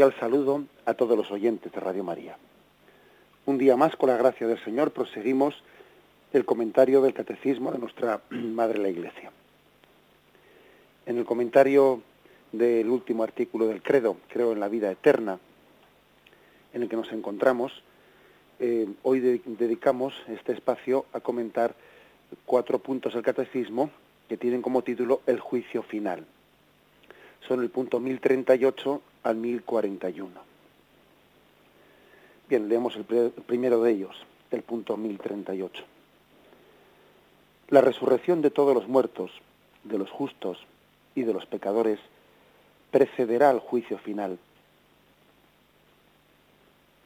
[0.00, 2.38] Cordial saludo a todos los oyentes de Radio María.
[3.44, 5.62] Un día más, con la gracia del Señor, proseguimos
[6.32, 9.30] el comentario del Catecismo de nuestra Madre la Iglesia.
[11.04, 12.00] En el comentario
[12.50, 15.38] del último artículo del Credo, Creo en la vida eterna,
[16.72, 17.82] en el que nos encontramos,
[18.58, 21.74] eh, hoy dedicamos este espacio a comentar
[22.46, 23.90] cuatro puntos del Catecismo
[24.30, 26.24] que tienen como título El juicio final.
[27.46, 30.30] Son el punto 1038 al 1041.
[32.48, 34.16] Bien, leemos el, primero de ellos,
[34.50, 35.84] el punto 1038.
[37.68, 39.30] La resurrección de todos los muertos,
[39.84, 40.58] de los justos
[41.14, 42.00] y de los pecadores,
[42.90, 44.38] precederá al juicio final.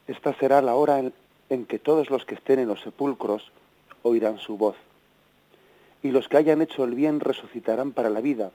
[0.07, 1.03] Esta será la hora
[1.51, 3.51] en que todos los que estén en los sepulcros
[4.03, 4.77] oirán su voz,
[6.03, 8.51] y los que hayan hecho el bien resucitarán para la vida,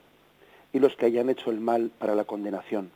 [0.72, 2.92] y los que hayan hecho el mal para la condenación.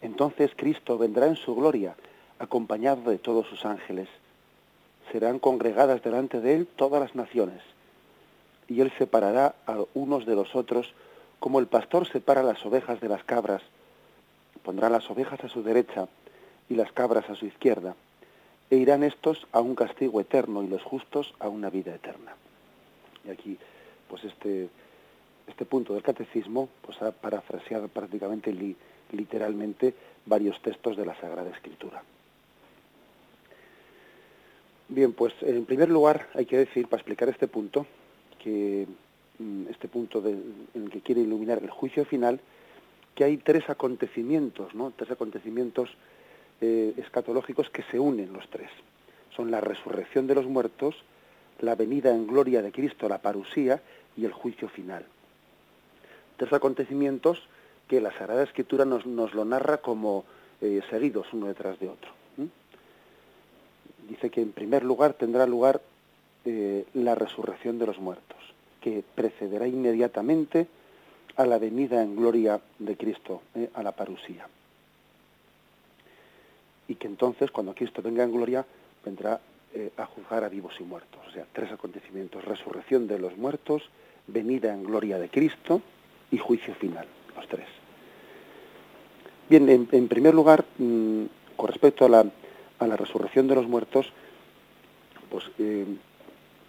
[0.00, 1.96] Entonces Cristo vendrá en su gloria,
[2.38, 4.08] acompañado de todos sus ángeles.
[5.12, 7.62] Serán congregadas delante de él todas las naciones,
[8.68, 10.92] y él separará a unos de los otros,
[11.40, 13.62] como el pastor separa las ovejas de las cabras.
[14.62, 16.08] Pondrá las ovejas a su derecha
[16.68, 17.94] y las cabras a su izquierda,
[18.70, 22.36] e irán estos a un castigo eterno y los justos a una vida eterna.
[23.24, 23.58] Y aquí,
[24.08, 24.68] pues este,
[25.46, 28.76] este punto del catecismo, pues ha parafraseado prácticamente el
[29.12, 29.94] literalmente
[30.26, 32.02] varios textos de la Sagrada Escritura.
[34.88, 37.86] Bien, pues en primer lugar hay que decir, para explicar este punto,
[38.42, 38.86] que
[39.38, 42.40] mm, este punto en el que quiere iluminar el juicio final,
[43.14, 44.92] que hay tres acontecimientos, ¿no?
[44.96, 45.90] Tres acontecimientos
[46.60, 48.70] eh, escatológicos que se unen los tres.
[49.34, 50.94] Son la resurrección de los muertos,
[51.60, 53.82] la venida en gloria de Cristo, la parusía
[54.16, 55.04] y el juicio final.
[56.36, 57.48] Tres acontecimientos
[57.88, 60.24] que la Sagrada Escritura nos, nos lo narra como
[60.60, 62.10] eh, seguidos uno detrás de otro.
[64.08, 65.82] Dice que en primer lugar tendrá lugar
[66.44, 68.38] eh, la resurrección de los muertos,
[68.80, 70.66] que precederá inmediatamente
[71.36, 74.48] a la venida en gloria de Cristo, eh, a la parusía.
[76.88, 78.64] Y que entonces, cuando Cristo venga en gloria,
[79.04, 79.40] vendrá
[79.98, 81.20] a juzgar a vivos y muertos.
[81.28, 83.82] O sea, tres acontecimientos, resurrección de los muertos,
[84.26, 85.82] venida en gloria de Cristo
[86.30, 87.06] y juicio final,
[87.36, 87.77] los tres.
[89.48, 91.24] Bien, en, primer lugar, mm,
[91.56, 92.26] con respecto a la,
[92.78, 94.12] a la, resurrección de los muertos,
[95.30, 95.86] pues eh,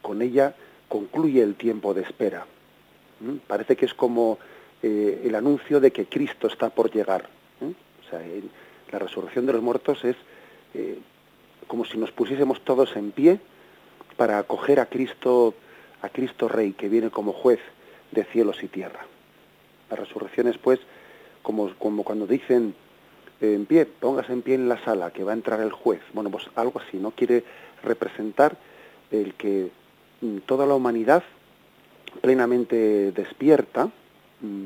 [0.01, 0.55] con ella
[0.87, 2.45] concluye el tiempo de espera.
[3.47, 4.39] Parece que es como
[4.81, 7.27] eh, el anuncio de que Cristo está por llegar.
[7.61, 8.21] O sea,
[8.91, 10.15] la resurrección de los muertos es
[10.73, 10.99] eh,
[11.67, 13.39] como si nos pusiésemos todos en pie
[14.15, 15.53] para acoger a Cristo,
[16.01, 17.59] a Cristo Rey, que viene como juez
[18.11, 19.05] de cielos y tierra.
[19.89, 20.79] La resurrección es, pues,
[21.77, 22.75] como, cuando dicen
[23.41, 26.01] eh, en pie, póngase en pie en la sala, que va a entrar el juez.
[26.13, 27.11] Bueno, pues algo así, ¿no?
[27.11, 27.43] Quiere
[27.83, 28.57] representar
[29.11, 29.71] el que
[30.21, 31.23] mm, toda la humanidad
[32.21, 33.89] plenamente despierta,
[34.41, 34.65] mm,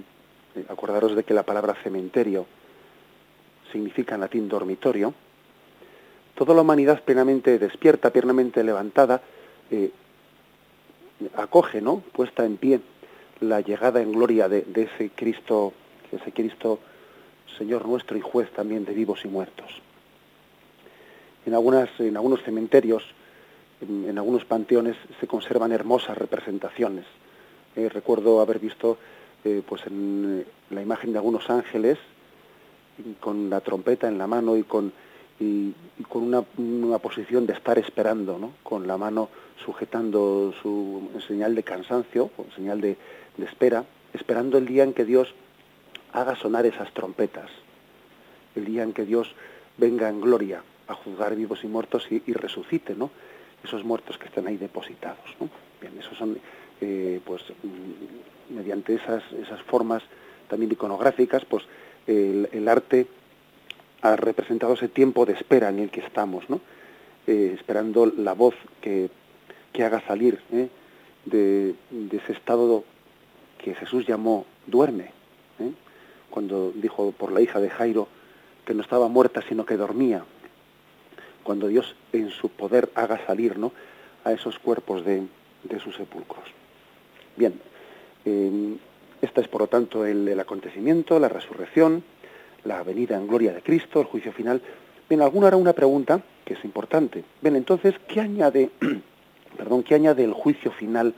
[0.55, 2.45] eh, acordaros de que la palabra cementerio
[3.71, 5.13] significa en latín dormitorio,
[6.35, 9.21] toda la humanidad plenamente despierta, plenamente levantada,
[9.71, 9.91] eh,
[11.35, 12.01] acoge, ¿no?
[12.11, 12.81] Puesta en pie
[13.39, 15.73] la llegada en gloria de ese Cristo
[16.15, 16.79] ese Cristo,
[17.57, 19.69] Señor nuestro y juez también de vivos y muertos.
[21.45, 23.03] En, algunas, en algunos cementerios,
[23.81, 27.05] en, algunos panteones, se conservan hermosas representaciones.
[27.75, 28.97] Eh, recuerdo haber visto
[29.43, 31.97] eh, pues en la imagen de algunos ángeles
[33.19, 34.93] con la trompeta en la mano y con,
[36.13, 38.51] una, posición de estar esperando, ¿no?
[38.61, 39.29] con la mano
[39.65, 42.97] sujetando su señal de cansancio, señal de
[43.43, 43.83] espera,
[44.13, 45.33] esperando el día en que Dios
[46.13, 47.49] haga sonar esas trompetas,
[48.55, 49.33] el día en que Dios
[49.77, 53.09] venga en gloria a juzgar vivos y muertos y, resucite, ¿no?
[53.63, 55.49] Esos muertos que están ahí depositados, ¿no?
[55.81, 56.37] Bien, esos son,
[56.81, 60.03] eh, pues, mm, mediante esas, esas formas
[60.47, 61.63] también iconográficas, pues,
[62.05, 63.07] el, arte
[64.01, 66.59] ha representado ese tiempo de espera en el que estamos, ¿no?
[67.25, 69.09] Eh, esperando la voz que,
[69.71, 70.69] que haga salir ¿eh?
[71.25, 71.75] de,
[72.11, 72.83] ese estado
[73.57, 75.11] que Jesús llamó duerme,
[76.33, 78.07] cuando dijo por la hija de Jairo
[78.65, 80.23] que no estaba muerta sino que dormía,
[81.43, 83.71] cuando Dios en su poder haga salir ¿no?
[84.23, 85.27] a esos cuerpos de,
[85.83, 86.45] sus sepulcros.
[87.37, 87.53] Bien,
[88.25, 88.77] eh,
[89.21, 92.03] esta es por lo tanto el, el, acontecimiento, la resurrección,
[92.63, 94.59] la venida en gloria de Cristo, el juicio final.
[95.07, 97.23] Bien, alguno hará una pregunta que es importante.
[97.41, 98.71] Bien, entonces, ¿qué añade,
[99.57, 101.13] perdón, qué añade el juicio final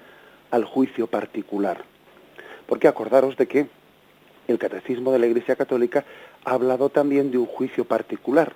[0.52, 1.86] al juicio particular?
[2.68, 3.68] Porque acordaros de que
[4.48, 6.06] el catecismo de la Iglesia Católica
[6.44, 8.54] ha hablado también de un juicio particular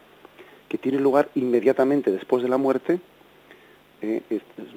[0.69, 2.99] que tiene lugar inmediatamente después de la muerte.
[4.01, 4.21] Eh,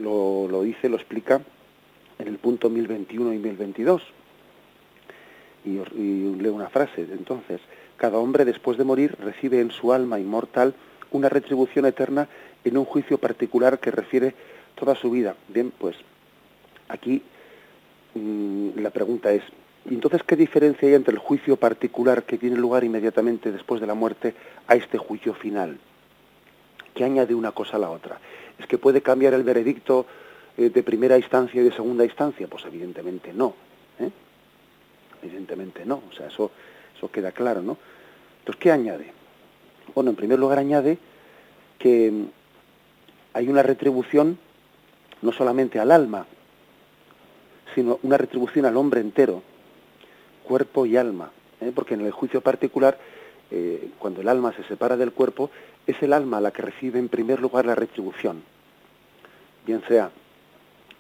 [0.01, 1.43] lo, dice, lo explica
[2.19, 4.03] en el punto 1021 y 1022.
[5.65, 5.79] Y,
[6.41, 7.03] leo una frase.
[7.03, 7.61] Entonces,
[7.97, 10.75] cada hombre después de morir recibe en su alma inmortal
[11.13, 12.27] una retribución eterna
[12.65, 14.35] en un juicio particular que refiere
[14.75, 15.37] toda su vida.
[15.49, 15.97] Bien, pues
[16.89, 17.23] aquí
[18.15, 19.43] mmm, la pregunta es,
[19.91, 23.95] entonces qué diferencia hay entre el juicio particular que tiene lugar inmediatamente después de la
[23.95, 24.35] muerte
[24.67, 25.79] a este juicio final?
[26.95, 28.19] ¿Qué añade una cosa a la otra?
[28.59, 30.07] ¿Es que puede cambiar el veredicto
[30.57, 32.47] eh, de primera instancia y de segunda instancia?
[32.47, 33.55] Pues evidentemente no.
[33.99, 34.11] ¿eh?
[35.23, 36.03] Evidentemente no.
[36.11, 36.51] O sea, eso,
[36.97, 37.79] eso queda claro, ¿no?
[38.41, 39.13] Entonces, ¿qué añade?
[39.95, 40.99] Bueno, en primer lugar añade
[41.79, 42.25] que mm,
[43.35, 44.39] hay una retribución
[45.23, 46.27] no solamente al alma,
[47.75, 49.43] sino una retribución al hombre entero,
[50.43, 51.31] cuerpo y alma.
[51.61, 51.73] ¿eh?
[51.75, 52.99] Porque en el juicio particular,
[53.51, 55.51] eh, cuando el alma se separa del cuerpo,
[55.87, 58.43] es el alma la que recibe en primer lugar la retribución.
[59.67, 60.11] Bien sea,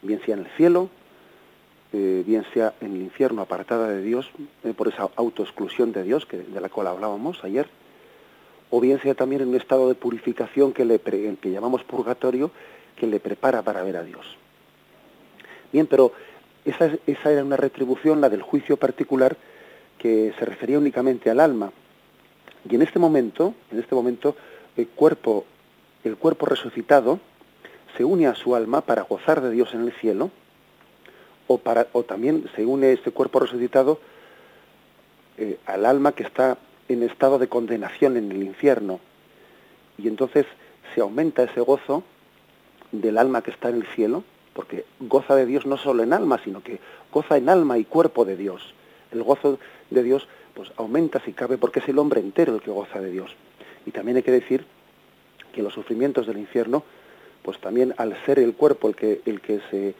[0.02, 0.88] bien sea en el cielo,
[1.92, 4.30] eh, bien sea en el infierno apartada de Dios,
[4.76, 7.68] por esa autoexclusión de Dios que, de la cual hablábamos ayer,
[8.70, 12.50] o bien sea también en un estado de purificación que, le que llamamos purgatorio,
[12.96, 14.38] que le prepara para ver a Dios.
[15.72, 16.12] Bien, pero
[16.64, 16.91] esa,
[17.31, 19.37] era una retribución, la del juicio particular,
[19.99, 21.73] que se refería únicamente al alma.
[22.69, 24.37] Y en este momento, en este momento,
[24.76, 25.44] el cuerpo,
[26.05, 27.19] el cuerpo resucitado
[27.97, 30.31] se une a su alma para gozar de Dios en el cielo,
[31.49, 33.99] o, para, o también se une este cuerpo resucitado
[35.38, 36.56] eh, al alma que está
[36.88, 39.00] en estado de condenación en el infierno.
[39.99, 40.47] Y entonces
[40.94, 42.05] se aumenta ese gozo
[42.93, 46.40] del alma que está en el cielo, porque goza de Dios no solo en alma,
[46.43, 46.78] sino que
[47.12, 48.75] goza en alma y cuerpo de Dios.
[49.10, 49.58] El gozo
[49.90, 53.10] de Dios pues aumenta si cabe porque es el hombre entero el que goza de
[53.10, 53.34] Dios.
[53.87, 54.64] Y también hay que decir
[55.52, 56.82] que los sufrimientos del infierno,
[57.43, 59.94] pues también al ser el cuerpo el que, el que se,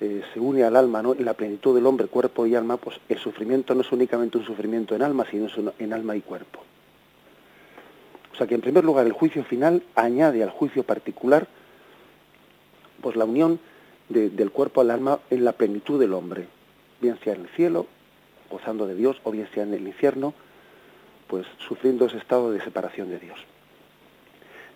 [0.00, 1.14] eh, une al alma, ¿no?
[1.14, 4.44] en la plenitud del hombre, cuerpo y alma, pues el sufrimiento no es únicamente un
[4.44, 6.62] sufrimiento en alma, sino en alma y cuerpo.
[8.32, 11.48] O sea que en primer lugar el juicio final añade al juicio particular
[13.00, 13.58] pues la unión
[14.08, 16.46] de, del cuerpo al alma en la plenitud del hombre,
[17.00, 17.86] bien sea en el cielo,
[18.50, 20.34] gozando de Dios, o bien sea en el infierno,
[21.26, 23.38] pues sufriendo ese estado de separación de Dios.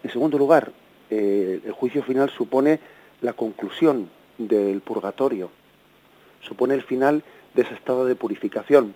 [0.03, 0.73] En segundo lugar,
[1.11, 2.81] eh, el juicio final supone
[3.21, 5.51] la conclusión del purgatorio,
[6.41, 7.23] supone el final
[7.55, 8.95] de ese estado de purificación.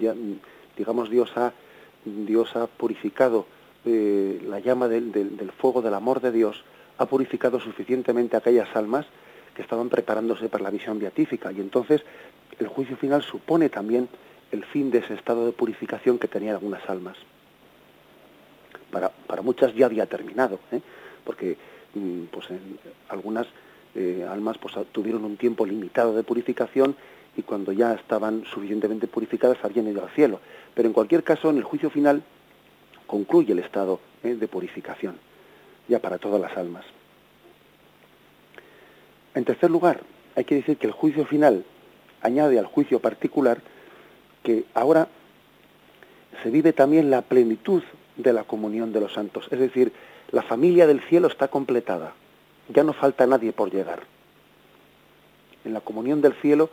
[0.00, 0.14] Ya,
[0.76, 1.52] digamos, Dios ha,
[2.04, 3.46] Dios ha purificado
[3.84, 6.62] eh, la llama del, del, del fuego del amor de Dios,
[6.98, 9.06] ha purificado suficientemente aquellas almas
[9.54, 11.50] que estaban preparándose para la visión beatífica.
[11.52, 12.02] Y entonces
[12.58, 14.08] el juicio final supone también
[14.52, 17.16] el fin de ese estado de purificación que tenían algunas almas.
[18.90, 20.80] Para, para muchas ya había terminado, ¿eh?
[21.24, 21.56] porque
[21.94, 22.46] mm, pues
[23.08, 23.46] algunas
[23.94, 26.96] eh, almas pues, tuvieron un tiempo limitado de purificación
[27.36, 30.40] y cuando ya estaban suficientemente purificadas habían ido al cielo.
[30.74, 32.22] Pero en cualquier caso, en el juicio final
[33.06, 35.18] concluye el estado eh, de purificación,
[35.88, 36.84] ya para todas las almas.
[39.34, 40.00] En tercer lugar,
[40.36, 41.64] hay que decir que el juicio final
[42.22, 43.58] añade al juicio particular
[44.42, 45.08] que ahora
[46.42, 47.82] se vive también la plenitud
[48.16, 49.48] de la comunión de los santos.
[49.50, 49.92] Es decir,
[50.30, 52.14] la familia del cielo está completada
[52.68, 54.00] ya no falta nadie por llegar.
[55.64, 56.70] En la comunión del cielo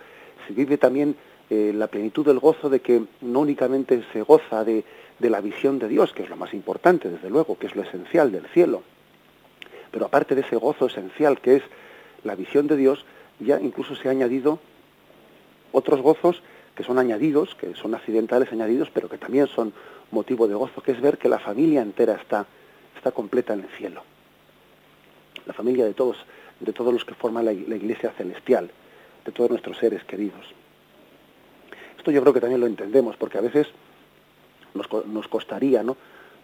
[0.48, 1.15] se vive también
[1.50, 4.84] eh, la plenitud del gozo de que no únicamente se goza de,
[5.19, 7.84] de la visión de Dios, que es lo más importante, desde luego, que es lo
[7.84, 8.84] esencial del cielo,
[9.95, 11.63] pero aparte de ese gozo esencial que es
[12.25, 13.05] la visión de Dios,
[13.39, 14.59] ya incluso se ha añadido
[15.71, 16.43] otros gozos
[16.75, 19.71] que son añadidos, que son accidentales añadidos, pero que también son
[20.11, 22.45] motivo de gozo, que es ver que la familia entera está,
[22.97, 24.03] está completa en el cielo
[25.45, 26.17] la familia de todos,
[26.59, 28.69] de todos los que forman la, iglesia celestial,
[29.23, 30.45] de todos nuestros seres queridos.
[31.97, 33.67] Esto yo creo que también lo entendemos, porque a veces
[34.73, 35.95] nos, nos costaría, ¿no?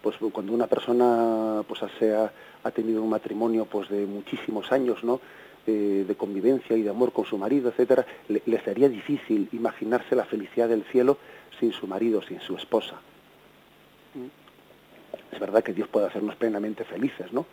[0.02, 2.32] Pues cuando una persona pues ha,
[2.64, 5.20] ha tenido un matrimonio pues de muchísimos años, ¿no?
[5.64, 10.24] eh, de convivencia y de amor con su marido, etcétera, le, sería difícil imaginarse la
[10.24, 11.18] felicidad del cielo
[11.60, 12.96] sin su marido, sin su esposa.
[15.30, 17.46] Es verdad que Dios puede hacernos plenamente felices, ¿no?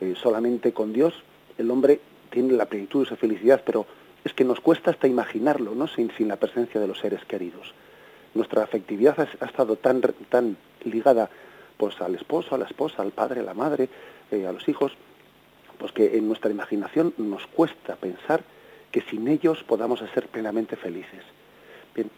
[0.00, 1.14] Eh, solamente con Dios
[1.56, 3.86] el hombre tiene la plenitud de su felicidad, pero
[4.24, 5.86] es que nos cuesta hasta imaginarlo, ¿no?
[5.86, 7.72] Sin, sin la presencia de los seres queridos.
[8.34, 11.30] Nuestra afectividad ha, estado tan, tan ligada
[11.76, 13.88] pues al esposo, a la esposa, al padre, a la madre,
[14.30, 14.92] eh, a los hijos,
[15.78, 18.42] pues que en nuestra imaginación nos cuesta pensar
[18.90, 21.24] que sin ellos podamos ser plenamente felices.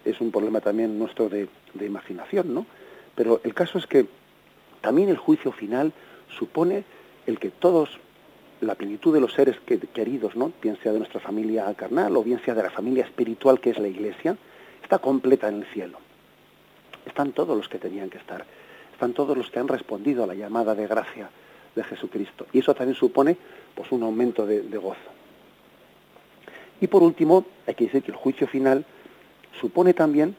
[0.05, 1.49] Es un problema también nuestro de,
[1.81, 2.67] imaginación, ¿no?
[3.15, 4.07] Pero el caso es que
[4.81, 5.93] también el juicio final
[6.39, 6.85] supone
[7.27, 7.99] el que todos,
[8.61, 9.57] la plenitud de los seres
[9.95, 10.53] queridos, ¿no?
[10.63, 13.79] bien sea de nuestra familia carnal o bien sea de la familia espiritual que es
[13.79, 14.37] la Iglesia,
[14.83, 15.99] está completa en el cielo.
[17.07, 18.45] Están todos los que tenían que estar,
[18.97, 21.29] están todos los que han respondido a la llamada de gracia
[21.75, 22.47] de Jesucristo.
[22.55, 23.37] Y eso también supone
[23.75, 25.11] pues, un aumento de, gozo.
[26.81, 28.87] Y por último, hay que decir que el juicio final
[29.61, 30.35] supone también,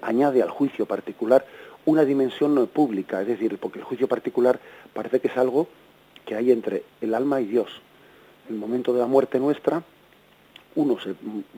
[0.00, 1.44] añade al juicio particular,
[1.86, 4.60] una dimensión no pública, es decir, porque el juicio particular
[4.94, 5.66] parece que es algo
[6.24, 7.80] que hay entre el alma y Dios.
[8.48, 9.82] En el momento de la muerte nuestra,
[10.76, 11.14] uno se,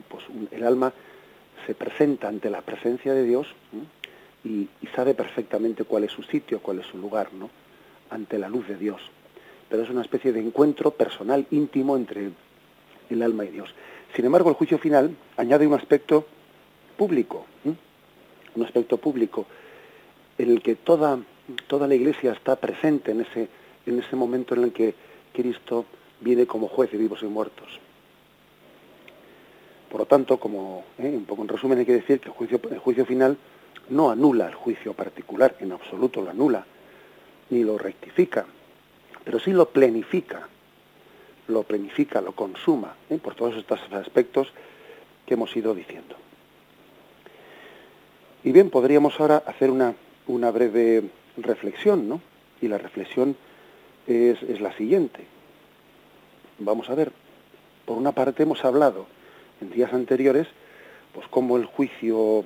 [0.07, 0.91] pues, el alma
[1.67, 3.45] se presenta ante la presencia de Dios
[4.43, 7.49] y, y, sabe perfectamente cuál es su sitio, cuál es su lugar, ¿no?
[8.09, 9.01] ante la luz de Dios.
[9.69, 12.31] Pero es una especie de encuentro personal, íntimo entre
[13.09, 13.73] el alma y Dios.
[14.15, 16.25] Sin embargo, el juicio final añade un aspecto
[16.97, 17.45] público,
[18.55, 19.45] un aspecto público
[20.37, 21.19] en el que toda,
[21.67, 23.47] toda la Iglesia está presente en ese,
[23.85, 24.95] en ese momento en el que
[25.33, 25.85] Cristo
[26.21, 27.79] viene como juez de vivos y muertos.
[29.91, 31.13] Por lo tanto, como ¿eh?
[31.15, 33.37] un poco en resumen hay que decir que el juicio, el juicio final
[33.89, 36.65] no anula el juicio particular, en absoluto lo anula,
[37.49, 38.45] ni lo rectifica,
[39.23, 40.47] pero sí lo planifica,
[41.47, 43.17] lo planifica, lo consuma, ¿eh?
[43.17, 44.51] por todos estos aspectos
[45.25, 46.15] que hemos ido diciendo.
[48.43, 49.93] Y bien, podríamos ahora hacer una,
[50.27, 52.21] una breve reflexión, ¿no?
[52.61, 53.35] Y la reflexión
[54.07, 55.25] es, es, la siguiente.
[56.59, 57.11] Vamos a ver,
[57.85, 59.07] por una parte hemos hablado
[59.61, 60.47] en días anteriores,
[61.13, 62.45] pues cómo el juicio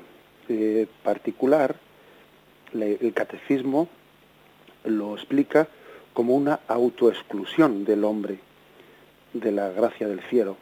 [0.50, 1.76] eh, particular,
[2.74, 3.88] el catecismo
[4.84, 5.68] lo explica
[6.14, 8.40] como una autoexclusión del hombre
[9.34, 10.58] de la gracia del cielo.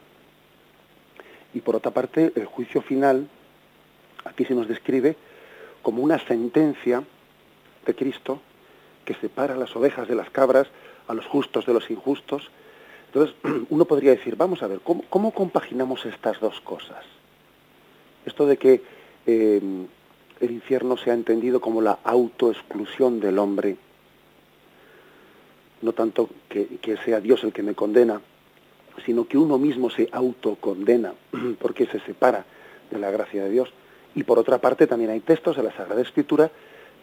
[1.53, 3.27] Y por otra parte, el juicio final,
[4.23, 5.15] aquí se nos describe
[5.81, 7.03] como una sentencia
[7.85, 8.41] de Cristo
[9.05, 10.67] que separa las ovejas de las cabras,
[11.07, 12.50] a los justos de los injustos.
[13.07, 13.35] Entonces,
[13.69, 17.03] uno podría decir, vamos a ver, ¿cómo, compaginamos estas dos cosas?
[18.25, 18.81] Esto de que
[19.25, 19.61] eh,
[20.41, 23.77] el infierno se ha entendido como la autoexclusión del hombre,
[25.81, 28.21] no tanto que, sea Dios el que me condena,
[29.05, 31.13] sino que uno mismo se autocondena
[31.59, 32.45] porque se separa
[32.89, 33.69] de la gracia de Dios.
[34.15, 36.51] Y por otra parte también hay textos de la Sagrada Escritura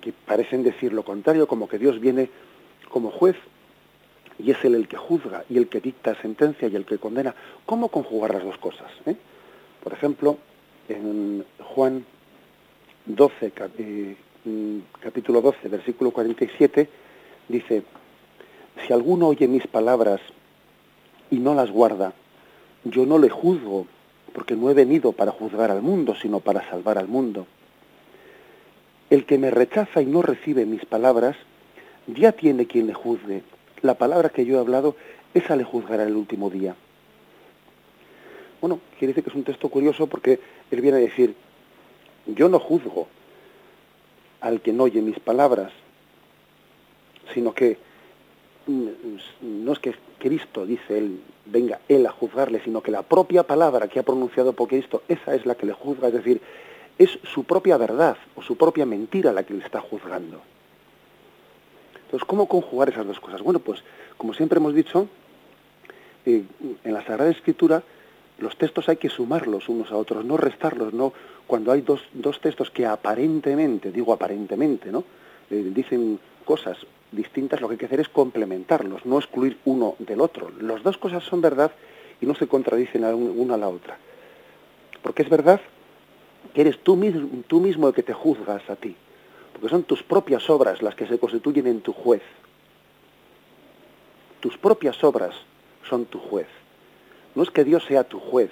[0.00, 2.28] que parecen decir lo contrario, como que Dios viene
[2.88, 3.36] como juez
[4.38, 7.34] y es Él el que juzga y el que dicta sentencia y el que condena.
[7.66, 8.90] ¿Cómo conjugar las dos cosas?
[9.06, 9.16] Eh?
[9.82, 10.38] Por ejemplo,
[10.88, 12.04] en Juan
[13.06, 16.88] 12, eh, mm, capítulo 12, versículo 47,
[17.48, 17.82] dice,
[18.86, 20.20] si alguno oye mis palabras
[21.30, 22.12] y no las guarda,
[22.84, 23.86] yo no le juzgo,
[24.32, 27.46] porque no he venido para juzgar al mundo, sino para salvar al mundo.
[29.10, 31.36] El que me rechaza y no recibe mis palabras,
[32.06, 33.42] ya tiene quien le juzgue.
[33.82, 34.96] La palabra que yo he hablado,
[35.34, 36.74] esa le juzgará el último día.
[38.60, 41.34] Bueno, quiere decir que es un texto curioso porque él viene a decir,
[42.26, 43.08] yo no juzgo
[44.40, 45.72] al que no oye mis palabras,
[47.34, 47.78] sino que
[48.66, 53.88] no es que Cristo, dice él, venga él a juzgarle, sino que la propia palabra
[53.88, 56.40] que ha pronunciado por Cristo, esa es la que le juzga, es decir,
[56.98, 60.40] es su propia verdad o su propia mentira la que le está juzgando.
[62.04, 63.42] Entonces, ¿cómo conjugar esas dos cosas?
[63.42, 63.82] Bueno, pues,
[64.16, 65.08] como siempre hemos dicho,
[66.26, 66.44] eh,
[66.84, 67.82] en la Sagrada Escritura
[68.38, 71.12] los textos hay que sumarlos unos a otros, no restarlos, no
[71.46, 75.04] cuando hay dos, dos textos que aparentemente, digo aparentemente, ¿no?
[75.50, 76.78] Eh, dicen cosas
[77.10, 80.50] distintas, lo que hay que hacer es complementarlos, no excluir uno del otro.
[80.60, 81.72] Las dos cosas son verdad
[82.20, 83.98] y no se contradicen una a la otra.
[85.02, 85.60] Porque es verdad
[86.54, 88.94] que eres tú mismo, tú mismo el que te juzgas a ti,
[89.52, 92.22] porque son tus propias obras las que se constituyen en tu juez.
[94.40, 95.34] Tus propias obras
[95.88, 96.46] son tu juez.
[97.38, 98.50] No es que Dios sea tu juez,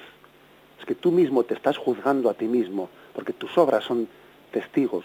[0.78, 4.06] es que tú mismo te estás juzgando a ti mismo, porque tus obras son
[4.52, 5.04] testigos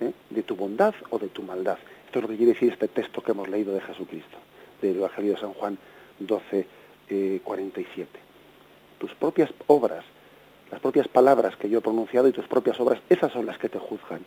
[0.00, 0.10] ¿eh?
[0.30, 1.78] de tu bondad o de tu maldad.
[2.06, 4.38] Esto es lo que quiere decir este texto que hemos leído de Jesucristo,
[4.80, 5.78] del Evangelio de San Juan
[6.18, 6.66] 12,
[7.44, 8.08] 47.
[8.98, 10.04] Tus propias obras,
[10.72, 13.68] las propias palabras que yo he pronunciado y tus propias obras, esas son las que
[13.68, 14.24] te juzgan.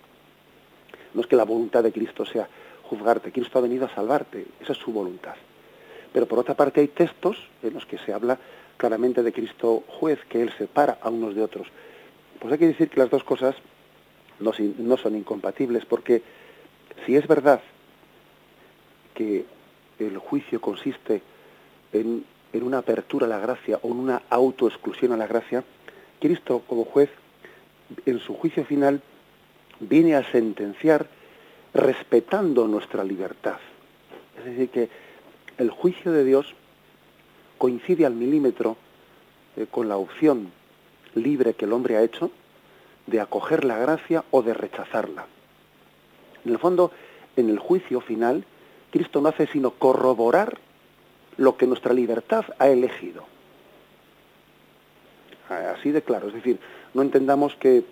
[1.13, 2.47] No es que la voluntad de Cristo sea
[2.83, 5.35] juzgarte, Cristo ha venido a salvarte, esa es su voluntad.
[6.13, 8.39] Pero por otra parte hay textos en los que se habla
[8.77, 11.67] claramente de Cristo juez, que Él separa a unos de otros.
[12.39, 13.55] Pues hay que decir que las dos cosas
[14.39, 16.21] no, son incompatibles, porque
[17.05, 17.61] si es verdad
[19.13, 19.45] que
[19.99, 21.21] el juicio consiste
[21.93, 25.63] en, en una apertura a la gracia o en una autoexclusión a la gracia,
[26.19, 27.09] Cristo como juez,
[28.05, 29.01] en su juicio final,
[29.79, 31.07] viene a sentenciar
[31.73, 33.57] respetando nuestra libertad.
[34.37, 34.89] Es decir, que
[35.57, 36.53] el juicio de Dios
[37.57, 38.77] coincide al milímetro
[39.55, 40.51] eh, con la opción
[41.13, 42.31] libre que el hombre ha hecho
[43.07, 45.25] de acoger la gracia o de rechazarla.
[46.43, 46.91] En el fondo,
[47.35, 48.45] en el juicio final,
[48.91, 50.57] Cristo no hace sino corroborar
[51.37, 53.25] lo que nuestra libertad ha elegido.
[55.49, 56.59] Así de claro, es decir,
[56.93, 57.83] no entendamos que,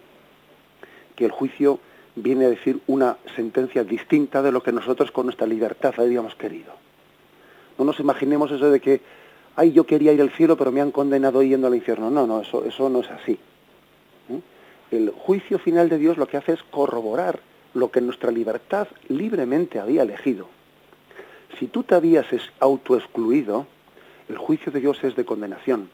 [1.15, 1.79] que el juicio
[2.15, 6.73] viene a decir una sentencia distinta de lo que nosotros con nuestra libertad habíamos querido.
[7.77, 9.01] No nos imaginemos eso de que,
[9.55, 12.09] ay, yo quería ir al cielo, pero me han condenado yendo al infierno.
[12.09, 13.33] No, no, eso, eso no es así.
[14.29, 14.39] ¿eh?
[14.91, 17.39] El juicio final de Dios lo que hace es corroborar
[17.73, 20.47] lo que nuestra libertad libremente había elegido.
[21.59, 22.25] Si tú te habías
[22.59, 23.67] autoexcluido,
[24.29, 25.89] el juicio de Dios es de condenación.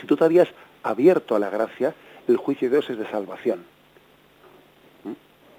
[0.00, 0.48] Si tú te habías
[0.82, 1.94] abierto a la gracia,
[2.28, 3.64] el juicio de Dios es de salvación.
[5.04, 5.12] ¿Mm?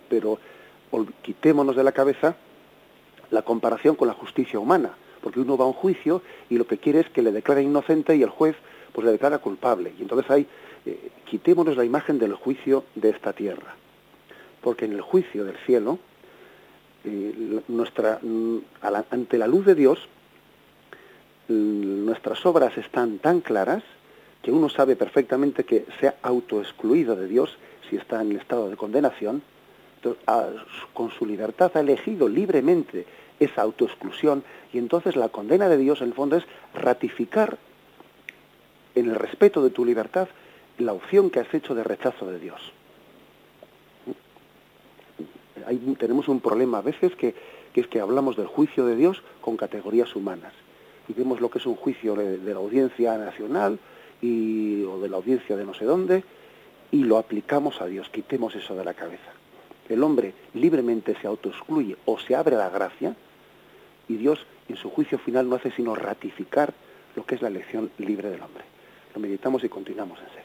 [0.10, 0.40] Pero
[1.22, 2.36] quitémonos de la cabeza
[3.32, 4.92] la comparación con la justicia humana,
[5.26, 8.16] porque uno va a un juicio y lo que quiere es que le declare inocente
[8.16, 8.56] y el juez
[8.94, 9.92] pues le declara culpable.
[9.98, 10.46] Y entonces hay,
[10.86, 13.74] eh, quitémonos la imagen del juicio de esta tierra,
[14.62, 15.98] porque en el juicio del cielo,
[17.06, 18.58] eh, nuestra, mm,
[19.10, 19.98] ante la luz de Dios,
[21.48, 23.82] nuestras obras están tan claras
[24.44, 27.58] que uno sabe perfectamente que se ha autoexcluido de Dios
[27.90, 29.42] si está en el estado de condenación,
[30.94, 33.08] con su libertad ha elegido libremente
[33.40, 34.44] esa autoexclusión
[34.74, 37.58] y entonces la condena de Dios en el fondo es ratificar
[38.96, 40.28] en el respeto de tu libertad
[40.78, 42.72] la opción que has hecho de rechazo de Dios.
[45.66, 47.34] Ahí tenemos un problema a veces que,
[47.74, 50.54] es que hablamos del juicio de Dios con categorías humanas
[51.08, 53.80] y vemos lo que es un juicio de, la audiencia nacional
[54.22, 56.24] y, o de la audiencia de no sé dónde,
[56.92, 59.32] y lo aplicamos a Dios, quitemos eso de la cabeza.
[59.90, 63.16] El hombre libremente se autoexcluye o se abre a la gracia,
[64.08, 66.74] y Dios en su juicio final no hace sino ratificar
[67.16, 68.64] lo que es la elección libre del hombre.
[69.14, 70.45] Lo meditamos y continuamos enseguida.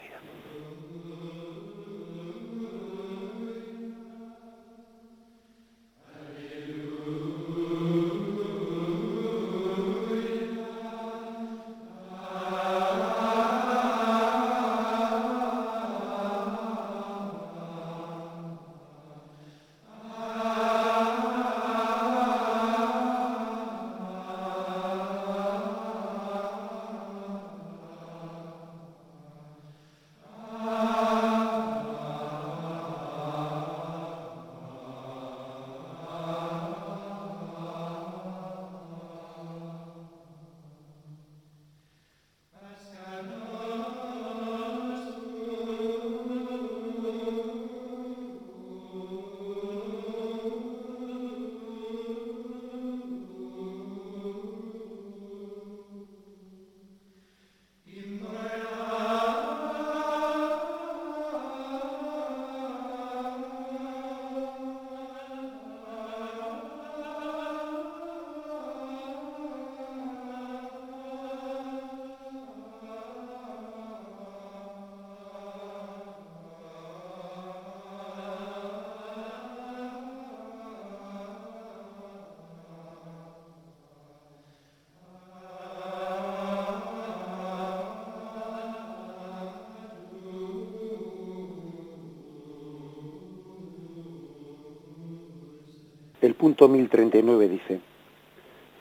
[96.41, 97.79] punto 1039 dice,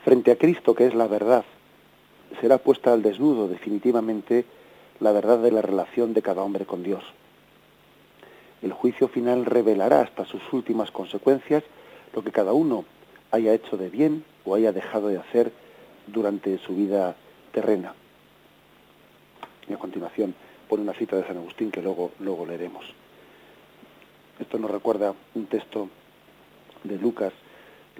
[0.03, 1.45] frente a Cristo, que es la verdad,
[2.41, 4.47] será puesta al desnudo definitivamente
[4.99, 7.05] la verdad de la relación de cada hombre con Dios.
[8.63, 11.63] El juicio final revelará hasta sus últimas consecuencias
[12.15, 12.87] lo que cada uno
[13.31, 15.53] haya hecho de bien o haya dejado de hacer
[16.07, 17.15] durante su vida
[17.53, 17.93] terrena.
[19.69, 20.35] Y a continuación
[20.67, 22.87] pone una cita de San Agustín que luego, luego leeremos.
[24.39, 25.91] Esto nos recuerda un texto
[26.85, 27.35] de Lucas,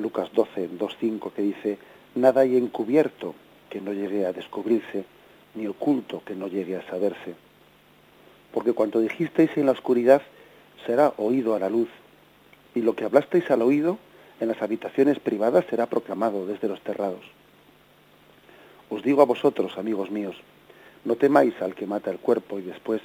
[0.01, 1.79] Lucas 12, 2.5, que dice,
[2.15, 3.35] nada hay encubierto
[3.69, 5.05] que no llegue a descubrirse,
[5.55, 7.35] ni oculto que no llegue a saberse.
[8.53, 10.23] Porque cuanto dijisteis en la oscuridad
[10.87, 11.89] será oído a la luz,
[12.75, 13.99] y lo que hablasteis al oído
[14.41, 17.23] en las habitaciones privadas será proclamado desde los terrados.
[18.89, 20.37] Os digo a vosotros, amigos míos,
[21.05, 23.01] no temáis al que mata el cuerpo y después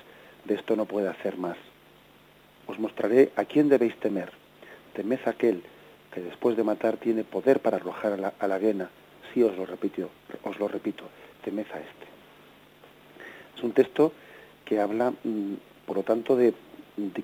[0.46, 1.58] de esto no puede hacer más.
[2.68, 4.32] Os mostraré a quién debéis temer.
[4.94, 5.64] Temed aquel
[6.16, 8.90] que después de matar tiene poder para arrojar a la, a la arena.
[9.34, 10.10] Sí os lo repito,
[10.44, 11.04] os lo repito,
[11.44, 12.06] temed a este.
[13.58, 14.14] Es un texto
[14.64, 15.54] que habla, mm,
[15.86, 16.54] por lo tanto, de,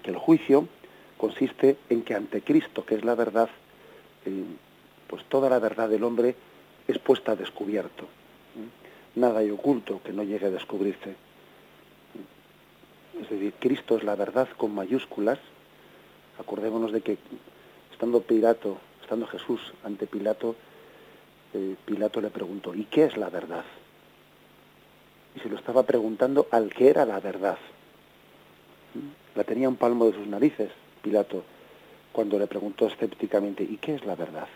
[0.04, 0.68] que el juicio
[1.18, 3.50] consiste en que ante Cristo, que es la verdad,
[4.26, 4.44] eh,
[5.08, 6.36] pues toda la verdad del hombre
[6.86, 8.08] es puesta a descubierto.
[9.16, 11.16] Nada hay oculto que no llegue a descubrirse.
[13.22, 15.40] Es decir, Cristo es la verdad con mayúsculas.
[16.40, 17.18] Acordémonos de que
[18.02, 20.56] estando Pilato, estando Jesús ante Pilato,
[21.54, 23.64] eh, Pilato le preguntó, ¿y qué es la verdad?
[25.36, 27.60] Y se lo estaba preguntando al que era la verdad.
[29.36, 30.72] La tenía un palmo de sus narices,
[31.04, 31.44] Pilato,
[32.12, 34.48] cuando le preguntó escépticamente, ¿y qué es la verdad?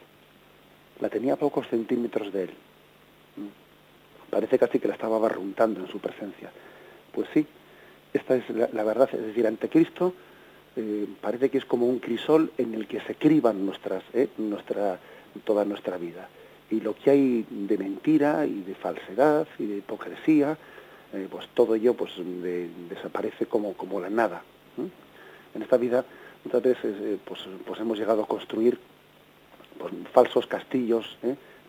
[1.00, 2.54] La tenía a pocos centímetros de él.
[4.32, 6.50] Parece casi que la estaba barruntando en su presencia.
[7.14, 7.46] Pues sí,
[8.12, 10.16] esta es la, la verdad, es decir, ante Cristo
[10.78, 15.00] eh, parece que es como un crisol en el que se criban nuestras, eh, nuestra,
[15.46, 16.28] toda nuestra vida.
[16.70, 20.58] Y lo que hay de mentira y de falsedad y de hipocresía,
[21.14, 24.44] eh, pues todo ello pues de, desaparece como, como la nada.
[25.54, 26.04] En esta vida
[26.44, 28.78] muchas veces pues, pues hemos llegado a construir
[29.80, 31.18] pues, falsos castillos,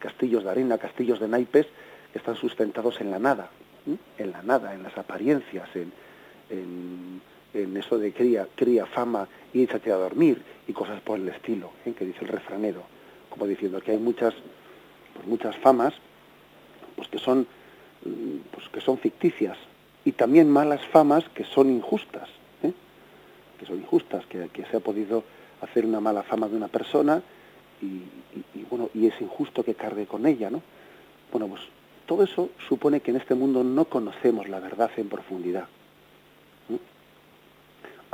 [0.01, 1.67] castillos de arena, castillos de naipes,
[2.13, 3.51] que están sustentados en la nada,
[4.19, 5.93] en la nada, en las apariencias, en,
[6.51, 7.21] en,
[7.63, 11.71] en eso de cría, cría fama y échate a dormir y cosas por el estilo,
[11.85, 11.93] ¿eh?
[11.93, 12.83] que dice el refranero,
[13.31, 14.35] como diciendo que hay muchas,
[15.15, 15.95] pues muchas famas
[16.95, 17.47] pues que son
[18.53, 19.59] pues que son ficticias
[20.05, 22.29] y también malas famas que son injustas,
[22.63, 22.73] ¿eh?
[23.59, 25.25] que son injustas, que, se ha podido
[25.61, 27.21] hacer una mala fama de una persona
[27.83, 30.63] y, y, y, bueno y es injusto que cargue con ella, ¿no?
[31.33, 31.63] Bueno, pues
[32.07, 35.67] todo eso supone que en este mundo no conocemos la verdad en profundidad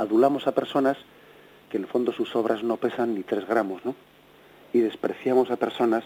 [0.03, 0.97] adulamos a personas
[1.69, 3.95] que en el fondo sus obras no pesan ni tres gramos, ¿no?
[4.73, 6.03] Y despreciamos a personas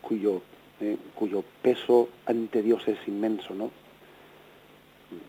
[0.00, 0.42] cuyo,
[0.80, 3.70] eh, cuyo peso ante Dios es inmenso, ¿no?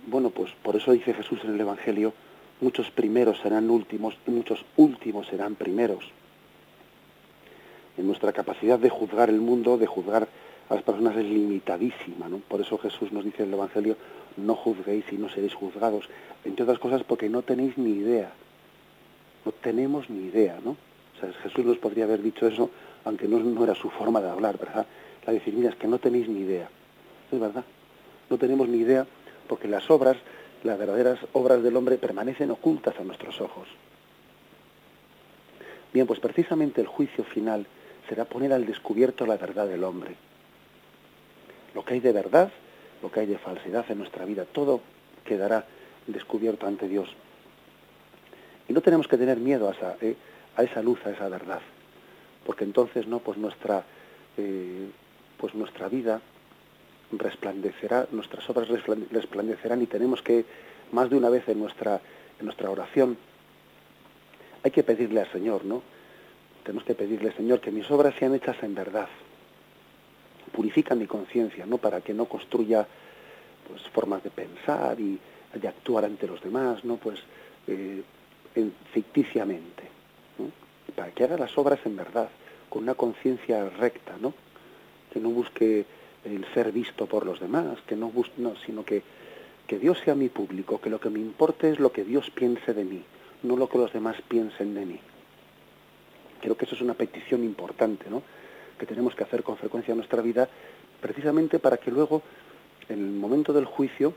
[0.08, 2.13] Bueno, pues por eso dice Jesús en el Evangelio,
[2.62, 6.06] muchos primeros serán últimos y muchos últimos serán primeros.
[7.98, 10.28] En nuestra capacidad de juzgar el mundo, de juzgar
[10.69, 12.38] a las personas es limitadísima, ¿no?
[12.38, 13.98] Por eso Jesús nos dice en el Evangelio,
[14.38, 16.10] no juzguéis y no seréis juzgados,
[16.46, 18.32] entre otras cosas porque no tenéis ni idea,
[19.46, 20.72] no tenemos ni idea, ¿no?
[20.72, 22.69] O sea, Jesús nos podría haber dicho eso,
[23.06, 24.86] aunque no, era su forma de hablar, ¿verdad?
[25.26, 26.69] La decir, mira, es que no tenéis ni idea,
[27.32, 27.63] es verdad,
[28.30, 29.06] no tenemos ni idea
[29.48, 30.17] porque las obras,
[30.63, 33.67] las verdaderas obras del hombre permanecen ocultas a nuestros ojos.
[35.93, 37.67] Bien, pues precisamente el juicio final
[38.10, 40.15] será poner al descubierto la verdad del hombre.
[41.76, 42.52] Lo que hay de verdad
[43.03, 44.79] lo que hay de falsedad en nuestra vida, todo
[45.25, 45.65] quedará
[46.07, 47.09] descubierto ante Dios.
[48.69, 50.15] Y no tenemos que tener miedo a esa, eh,
[50.55, 51.59] a esa luz, a esa verdad,
[52.45, 53.83] porque entonces no, pues nuestra,
[54.37, 54.87] eh,
[55.37, 56.21] pues nuestra vida
[57.11, 58.69] resplandecerá, nuestras obras
[59.11, 60.45] resplandecerán y tenemos que
[60.93, 61.99] más de una vez en nuestra,
[62.39, 63.17] en nuestra oración
[64.63, 65.83] hay que pedirle al Señor, ¿no?
[66.63, 69.09] Tenemos que pedirle Señor que mis obras sean hechas en verdad,
[70.53, 71.77] purifica mi conciencia, ¿no?
[71.77, 72.87] Para que no construya
[73.67, 75.19] pues formas de pensar y
[75.53, 76.97] de actuar ante los demás, ¿no?
[76.97, 77.19] Pues
[77.67, 78.01] eh,
[78.55, 79.83] en, ficticiamente,
[80.95, 82.29] para que haga las obras en verdad,
[82.69, 84.33] con una conciencia recta, ¿no?
[85.11, 85.85] Que no busque
[86.23, 89.01] el ser visto por los demás, que no busque, no, sino que,
[89.67, 92.73] que Dios sea mi público, que lo que me importe es lo que Dios piense
[92.73, 93.03] de mí,
[93.43, 94.99] no lo que los demás piensen de mí.
[96.41, 98.21] Creo que eso es una petición importante, ¿no?
[98.77, 100.47] Que tenemos que hacer con frecuencia en nuestra vida,
[101.01, 102.21] precisamente para que luego,
[102.89, 104.13] en el momento del juicio,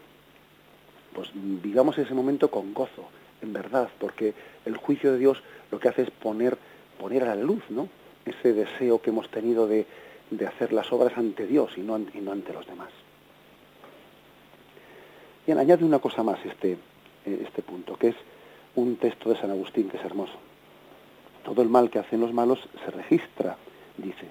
[1.12, 3.08] pues vivamos ese momento con gozo,
[3.42, 6.56] en verdad, porque el juicio de Dios lo que hace es poner,
[7.00, 7.88] poner a la luz, ¿no?
[8.24, 9.86] Ese deseo que hemos tenido de,
[10.30, 12.90] de hacer las obras ante Dios y no, y no ante los demás.
[15.46, 18.16] Bien, añade una cosa más este, eh, este punto, que es
[18.74, 20.34] un texto de San Agustín que es hermoso.
[21.44, 23.56] Todo el mal que hacen los malos se registra,
[23.96, 24.26] dice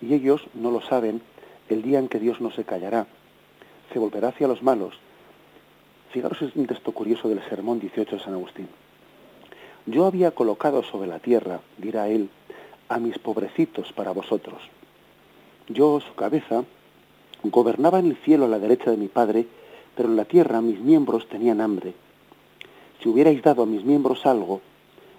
[0.00, 1.22] y ellos no lo saben
[1.68, 3.06] el día en que Dios no se callará.
[3.92, 4.98] Se volverá hacia los malos.
[6.10, 8.68] Fijaros, es un texto curioso del Sermón 18 de San Agustín.
[9.86, 12.28] Yo había colocado sobre la tierra, dirá él,
[12.88, 14.60] a mis pobrecitos para vosotros.
[15.68, 16.64] Yo, su cabeza,
[17.42, 19.46] Gobernaba en el cielo a la derecha de mi Padre,
[19.96, 21.94] pero en la tierra mis miembros tenían hambre.
[23.02, 24.60] Si hubierais dado a mis miembros algo,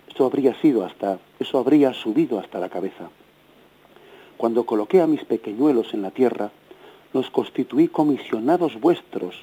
[0.08, 3.10] eso habría sido hasta, eso habría subido hasta la cabeza.
[4.42, 6.50] Cuando coloqué a mis pequeñuelos en la tierra,
[7.14, 9.36] los constituí comisionados vuestros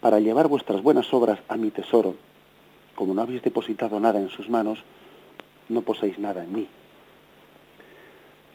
[0.00, 2.14] para llevar vuestras buenas obras a mi tesoro.
[2.94, 4.78] Como no habéis depositado nada en sus manos,
[5.68, 6.66] no poseéis nada en mí.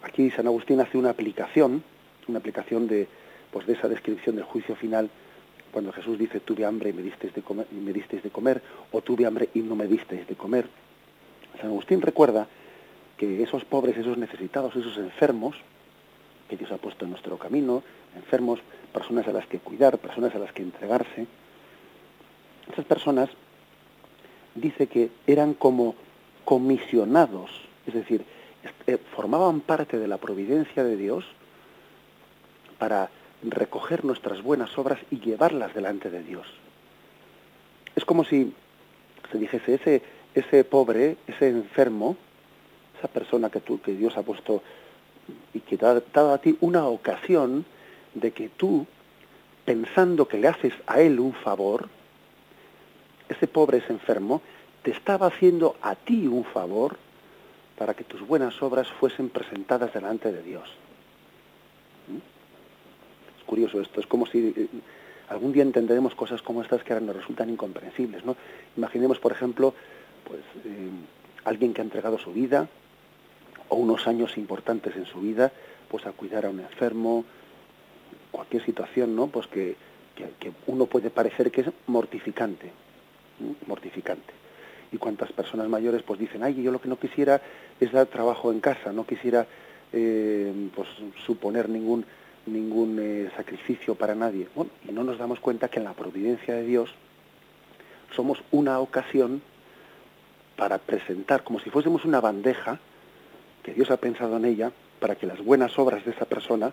[0.01, 1.83] Aquí San Agustín hace una aplicación,
[2.27, 3.07] una aplicación de,
[3.51, 5.11] pues de esa descripción del juicio final,
[5.71, 8.63] cuando Jesús dice tuve hambre y me disteis de comer, y me disteis de comer
[8.91, 10.67] o tuve hambre y no me disteis de comer.
[11.61, 12.47] San Agustín recuerda
[13.17, 15.55] que esos pobres, esos necesitados, esos enfermos
[16.49, 17.83] que Dios ha puesto en nuestro camino,
[18.15, 18.59] enfermos,
[18.93, 21.27] personas a las que cuidar, personas a las que entregarse,
[22.71, 23.29] esas personas
[24.53, 25.95] dice que eran como
[26.45, 27.51] comisionados,
[27.87, 28.25] es decir,
[28.87, 31.25] eh, formaban parte de la providencia de Dios
[32.77, 33.09] para
[33.43, 36.47] recoger nuestras buenas obras y llevarlas delante de Dios.
[37.95, 38.53] Es como si
[39.31, 40.01] se dijese, ese,
[40.33, 42.17] ese pobre, ese enfermo,
[43.07, 44.61] persona que, tú, que Dios ha puesto
[45.53, 47.65] y que te ha dado a ti una ocasión
[48.13, 48.85] de que tú,
[49.65, 51.89] pensando que le haces a él un favor,
[53.29, 54.41] ese pobre, ese enfermo,
[54.83, 56.97] te estaba haciendo a ti un favor
[57.77, 60.69] para que tus buenas obras fuesen presentadas delante de Dios.
[62.07, 62.17] ¿Mm?
[63.39, 64.67] Es curioso esto, es como si eh,
[65.29, 68.23] algún día entenderemos cosas como estas que ahora nos resultan incomprensibles.
[68.23, 68.35] ¿no?
[68.77, 69.73] Imaginemos, por ejemplo,
[70.23, 70.89] pues, eh,
[71.43, 72.67] alguien que ha entregado su vida
[73.69, 75.51] o unos años importantes en su vida
[75.89, 77.25] pues a cuidar a un enfermo,
[78.31, 79.27] cualquier situación ¿no?
[79.27, 79.75] pues que,
[80.15, 82.71] que, uno puede parecer que es mortificante,
[83.67, 84.33] mortificante.
[84.91, 87.41] Y cuántas personas mayores pues dicen, ay, yo lo que no quisiera
[87.79, 89.45] es dar trabajo en casa, no quisiera
[89.91, 90.87] eh, pues,
[91.25, 92.05] suponer ningún
[92.45, 94.47] ningún eh, sacrificio para nadie.
[94.55, 96.93] Bueno, y no nos damos cuenta que en la providencia de Dios
[98.15, 99.41] somos una ocasión
[100.55, 102.79] para presentar, como si fuésemos una bandeja,
[103.65, 106.71] que Dios ha pensado en ella, para que las buenas obras de esa persona,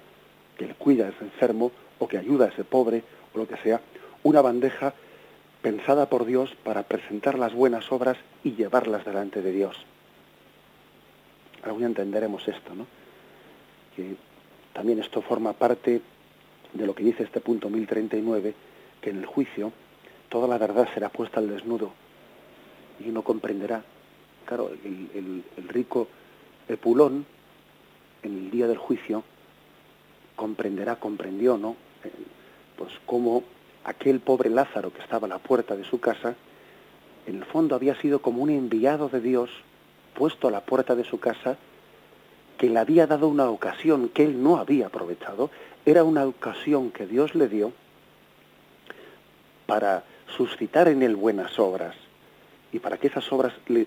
[0.58, 3.02] que le cuida a ese enfermo, o que ayuda a ese pobre,
[3.32, 3.80] o lo que sea,
[4.24, 4.92] una bandeja
[5.62, 9.74] pensada por Dios para presentar las buenas obras y llevarlas delante de Dios.
[11.62, 12.86] Algún entenderemos esto, ¿no?
[13.96, 14.14] Que
[14.74, 16.02] también esto forma parte
[16.74, 18.54] de lo que dice este punto 1039,
[19.00, 19.72] que en el juicio
[20.28, 21.94] toda la verdad será puesta al desnudo
[23.00, 23.82] y uno comprenderá.
[24.44, 26.08] Claro, el, rico
[26.72, 27.26] Epulón,
[28.22, 29.24] en el día del juicio,
[30.36, 31.76] comprenderá, comprendió, ¿no?
[32.04, 32.10] Eh,
[32.76, 33.44] pues cómo
[33.84, 36.36] aquel pobre Lázaro que estaba a la puerta de su casa,
[37.26, 39.50] en el fondo había sido como un enviado de Dios
[40.14, 41.56] puesto a la puerta de su casa,
[42.58, 45.50] que le había dado una ocasión que él no había aprovechado,
[45.84, 47.72] era una ocasión que Dios le dio
[49.66, 50.04] para
[50.36, 51.96] suscitar en él buenas obras,
[52.72, 53.86] y para que esas obras le,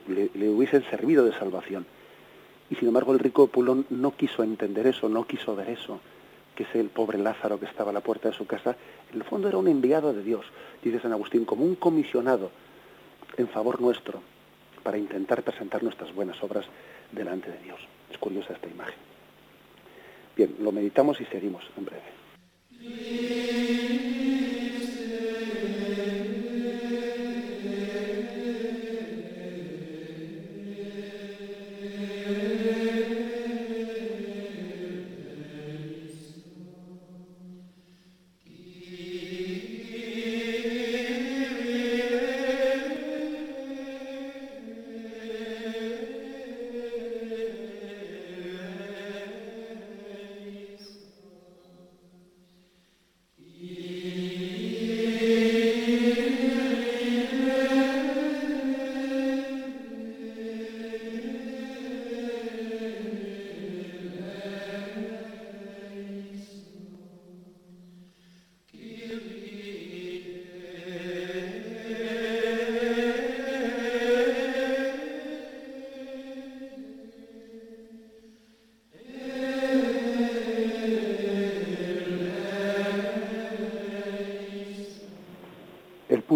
[0.49, 1.85] hubiesen servido de salvación.
[2.69, 5.99] Y sin embargo el rico Pulón no quiso entender eso, no quiso ver eso,
[6.55, 8.75] que es el pobre Lázaro que estaba a la puerta de su casa,
[9.11, 10.45] en el fondo era un enviado de Dios,
[10.83, 12.49] dice San Agustín, como un comisionado
[13.37, 14.21] en favor nuestro,
[14.83, 16.65] para intentar presentar nuestras buenas obras
[17.11, 17.79] delante de Dios.
[18.11, 18.95] Es curiosa esta imagen.
[20.35, 23.84] Bien, lo meditamos y seguimos en breve.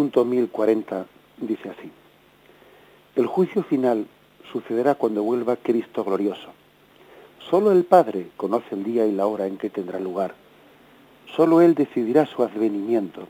[0.00, 1.04] Punto 1040
[1.42, 1.90] dice así.
[3.16, 4.06] El juicio final
[4.50, 6.48] sucederá cuando vuelva Cristo glorioso.
[7.50, 10.34] Solo el Padre conoce el día y la hora en que tendrá lugar.
[11.36, 13.28] Solo Él decidirá su advenimiento.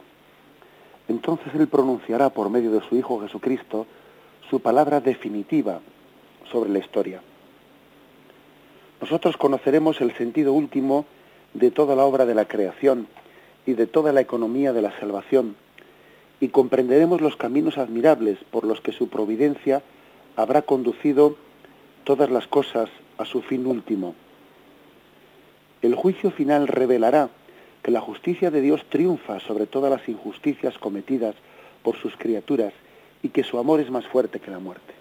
[1.09, 3.89] Entonces Él pronunciará por medio de su Hijo Jesucristo
[4.49, 5.81] su palabra definitiva
[6.53, 7.21] sobre la historia.
[9.01, 11.05] Nosotros conoceremos el sentido último
[11.53, 13.09] de toda la obra de la creación
[13.67, 15.57] y de toda la economía de la salvación,
[16.41, 19.83] y comprenderemos los caminos admirables por los que su providencia
[20.37, 21.37] habrá conducido
[22.05, 24.15] todas las cosas a su fin último.
[25.83, 27.29] El juicio final revelará
[27.83, 31.35] que la justicia de Dios triunfa sobre todas las injusticias cometidas
[31.83, 32.73] por sus criaturas
[33.23, 34.95] y que su amor es más fuerte que la muerte.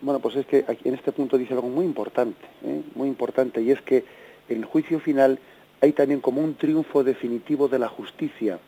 [0.00, 2.82] Bueno, pues es que en este punto dice algo muy importante, ¿eh?
[2.94, 4.04] muy importante, y es que
[4.48, 5.38] el juicio final
[5.80, 8.58] hay también como un triunfo definitivo de la justicia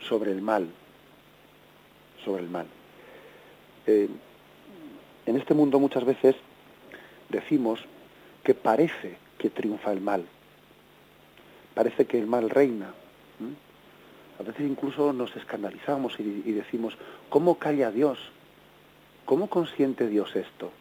[0.00, 0.68] sobre el mal,
[2.24, 2.66] sobre el mal.
[3.86, 4.08] Eh,
[5.26, 6.34] en este mundo muchas veces
[7.28, 7.80] decimos
[8.42, 10.24] que parece que triunfa el mal,
[11.74, 12.94] parece que el mal reina.
[14.38, 16.96] A veces incluso nos escandalizamos y, y decimos,
[17.28, 18.18] ¿cómo calla Dios?
[19.24, 20.72] ¿Cómo consiente Dios esto?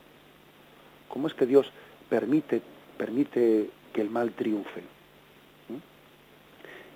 [1.10, 1.72] ¿Cómo es que Dios
[2.10, 2.62] permite,
[2.98, 4.82] permite que el mal triunfe?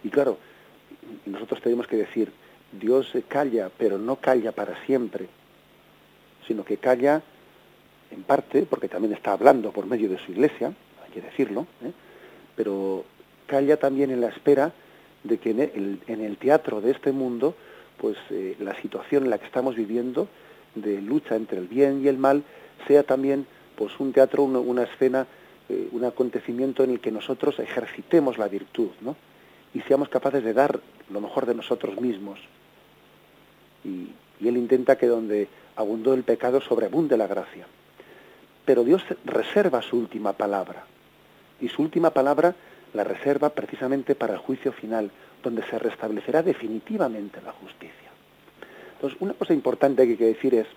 [0.05, 0.37] Y claro,
[1.25, 2.31] nosotros tenemos que decir,
[2.71, 5.27] Dios calla, pero no calla para siempre,
[6.47, 7.23] sino que calla
[8.11, 11.91] en parte, porque también está hablando por medio de su iglesia, hay que decirlo, ¿eh?
[12.55, 13.03] pero
[13.47, 14.73] calla también en la espera
[15.23, 17.55] de que en el, teatro de este mundo,
[17.97, 20.27] pues eh, la situación en la que estamos viviendo
[20.75, 22.43] de lucha entre el bien y el mal
[22.87, 25.25] sea también pues un teatro, una, escena,
[25.67, 29.15] eh, un acontecimiento en el que nosotros ejercitemos la virtud, ¿no?
[29.75, 30.79] Y seamos capaces de dar
[31.11, 32.39] lo mejor de nosotros mismos.
[33.83, 34.09] Y,
[34.41, 37.67] Él intenta que donde abundó el pecado sobreabunde la gracia.
[38.65, 40.85] Pero Dios reserva su última palabra.
[41.61, 42.55] Y su última palabra
[42.93, 45.11] la reserva precisamente para el juicio final,
[45.43, 48.09] donde se restablecerá definitivamente la justicia.
[48.95, 50.67] Entonces, una cosa importante que hay que decir es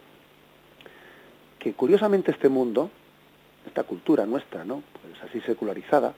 [1.59, 2.91] que curiosamente este mundo,
[3.67, 4.83] esta cultura nuestra, ¿no?
[5.01, 6.15] Pues así secularizada,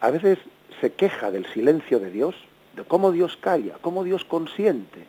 [0.00, 0.38] a veces
[0.80, 2.34] se queja del silencio de Dios,
[2.74, 5.04] de cómo Dios calla, cómo Dios consiente.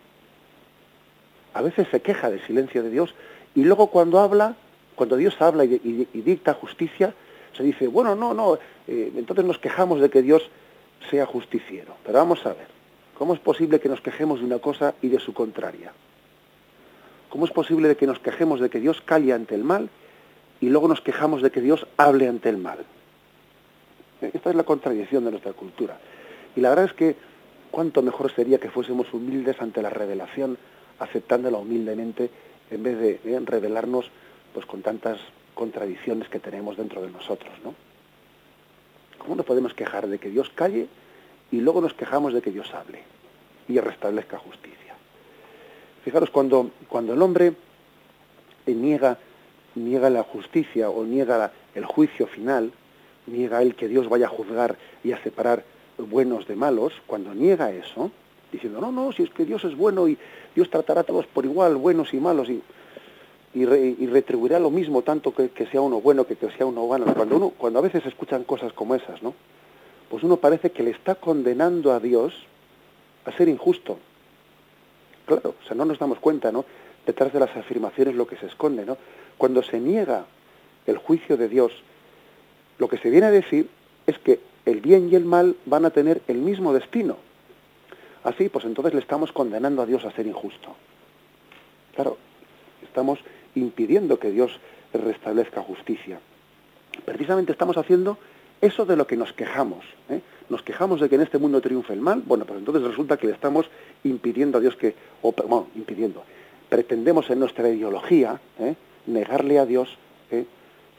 [1.53, 3.13] A veces se queja del silencio de Dios
[3.55, 4.55] y luego cuando habla,
[4.95, 7.13] cuando Dios habla y, dicta justicia,
[7.55, 8.55] se dice, bueno, no, no,
[8.87, 10.49] eh, entonces nos quejamos de que Dios
[11.09, 11.95] sea justiciero.
[12.05, 12.67] Pero vamos a ver,
[13.17, 15.91] ¿cómo es posible que nos quejemos de una cosa y de su contraria?
[17.29, 19.89] ¿Cómo es posible que nos quejemos de que Dios calle ante el mal
[20.61, 22.85] y luego nos quejamos de que Dios hable ante el mal?
[24.21, 25.99] Esta es la contradicción de nuestra cultura.
[26.55, 27.15] Y la verdad es que
[27.71, 30.57] cuánto mejor sería que fuésemos humildes ante la revelación,
[30.99, 32.29] aceptándola humildemente,
[32.71, 33.39] en vez de ¿eh?
[33.45, 34.09] revelarnos
[34.53, 35.19] pues, con tantas
[35.53, 37.53] contradicciones que tenemos dentro de nosotros.
[37.63, 37.75] ¿no?
[39.19, 40.87] ¿Cómo nos podemos quejar de que Dios calle
[41.51, 43.03] y luego nos quejamos de que Dios hable
[43.67, 44.95] y restablezca justicia?
[46.03, 47.53] Fijaros, cuando, cuando el hombre
[48.65, 49.17] niega,
[49.75, 52.71] niega la justicia o niega el juicio final,
[53.27, 55.63] niega el que Dios vaya a juzgar y a separar
[55.97, 58.11] buenos de malos, cuando niega eso,
[58.51, 60.17] diciendo, no, no, si es que Dios es bueno y
[60.55, 62.61] Dios tratará a todos por igual, buenos y malos, y,
[63.53, 63.65] y,
[64.07, 67.05] retribuirá lo mismo tanto que, sea uno bueno que que sea uno malo.
[67.13, 69.33] Cuando, uno, cuando a veces escuchan cosas como esas, ¿no?
[70.09, 72.33] Pues uno parece que le está condenando a Dios
[73.25, 73.97] a ser injusto.
[75.25, 76.65] Claro, o sea, no nos damos cuenta, ¿no?
[77.05, 78.97] Detrás de las afirmaciones lo que se esconde, ¿no?
[79.37, 80.25] Cuando se niega
[80.85, 81.71] el juicio de Dios,
[82.77, 83.69] lo que se viene a decir
[84.05, 87.17] es que el bien y el mal van a tener el mismo destino.
[88.23, 90.75] Así, pues entonces le estamos condenando a Dios a ser injusto.
[91.95, 92.17] Claro,
[92.83, 93.19] estamos
[93.55, 94.59] impidiendo que Dios
[94.93, 96.19] restablezca justicia.
[97.05, 98.17] Precisamente estamos haciendo
[98.61, 99.85] eso de lo que nos quejamos.
[100.09, 100.21] ¿eh?
[100.49, 102.21] Nos quejamos de que en este mundo triunfe el mal.
[102.25, 103.67] Bueno, pues entonces resulta que le estamos
[104.03, 106.23] impidiendo a Dios que, o bueno, impidiendo,
[106.69, 108.75] pretendemos en nuestra ideología ¿eh?
[109.05, 109.97] negarle a Dios
[110.31, 110.45] ¿eh?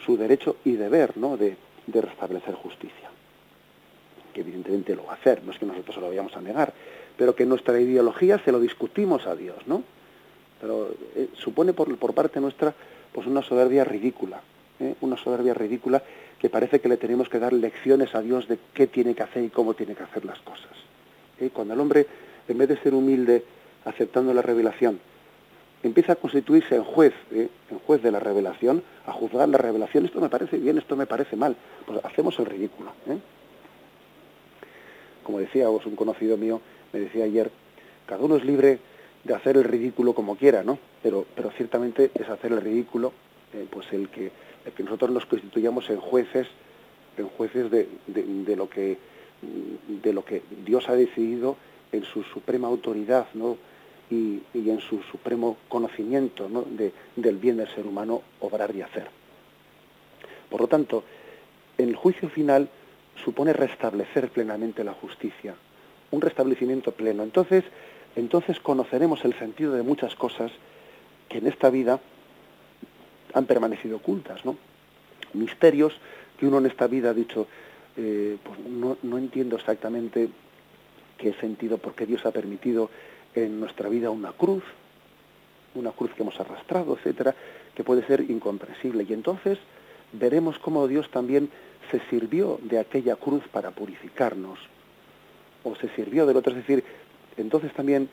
[0.05, 1.37] su derecho y deber ¿no?
[1.37, 1.57] de,
[1.91, 3.11] de, restablecer justicia.
[4.33, 6.73] Que evidentemente lo va a hacer, no es que nosotros se lo vayamos a negar,
[7.17, 9.83] pero que nuestra ideología se lo discutimos a Dios, ¿no?
[10.61, 10.91] Pero
[11.35, 12.75] supone por, por parte nuestra
[13.13, 14.41] pues una soberbia ridícula,
[15.01, 16.03] una soberbia ridícula
[16.39, 19.45] que parece que le tenemos que dar lecciones a Dios de qué tiene que hacer
[19.45, 20.71] y cómo tiene que hacer las cosas.
[21.41, 21.51] ¿Eh?
[21.53, 22.07] Cuando el hombre,
[22.47, 23.45] en vez de ser humilde,
[23.85, 25.01] aceptando la revelación,
[25.83, 27.49] empieza a constituirse en juez, ¿eh?
[27.71, 31.07] en juez de la revelación, a juzgar la revelación, esto me parece bien, esto me
[31.07, 31.57] parece mal,
[31.87, 32.91] pues hacemos el ridículo.
[33.09, 33.19] ¿eh?
[35.23, 36.61] Como decía un conocido mío,
[36.93, 37.51] me decía ayer,
[38.07, 38.79] cada uno es libre
[39.25, 40.79] de hacer el ridículo como quiera, ¿no?
[41.03, 43.13] Pero, pero ciertamente es hacer el ridículo,
[43.71, 44.31] pues el que
[44.73, 46.47] que nosotros nos constituyamos en jueces,
[47.17, 48.99] en jueces de, lo que
[50.03, 51.57] de lo que Dios ha decidido
[51.93, 53.27] en su suprema autoridad
[54.11, 56.49] y, en su supremo conocimiento
[57.17, 59.09] del bien del ser humano obrar y hacer.
[60.51, 61.05] Por lo tanto,
[61.77, 62.69] el juicio final
[63.25, 65.55] supone restablecer plenamente la justicia,
[66.11, 67.23] un restablecimiento pleno.
[67.23, 67.65] Entonces,
[68.17, 70.51] entonces conoceremos el sentido de muchas cosas
[71.29, 72.01] que en esta vida
[73.35, 74.57] han permanecido ocultas, ¿no?
[75.35, 75.93] Misterios
[76.39, 77.47] que uno en esta vida ha dicho,
[77.97, 80.29] eh, pues no, no, entiendo exactamente
[81.19, 82.91] qué sentido, por qué Dios ha permitido
[83.35, 84.63] en nuestra vida una cruz,
[85.75, 87.35] una cruz que hemos arrastrado, etcétera,
[87.75, 89.07] que puede ser incomprensible.
[89.09, 89.59] Y entonces
[90.13, 91.51] veremos cómo Dios también
[91.91, 94.59] se sirvió de aquella cruz para purificarnos,
[95.65, 96.85] o se sirvió del otro, es decir,
[97.37, 98.09] entonces también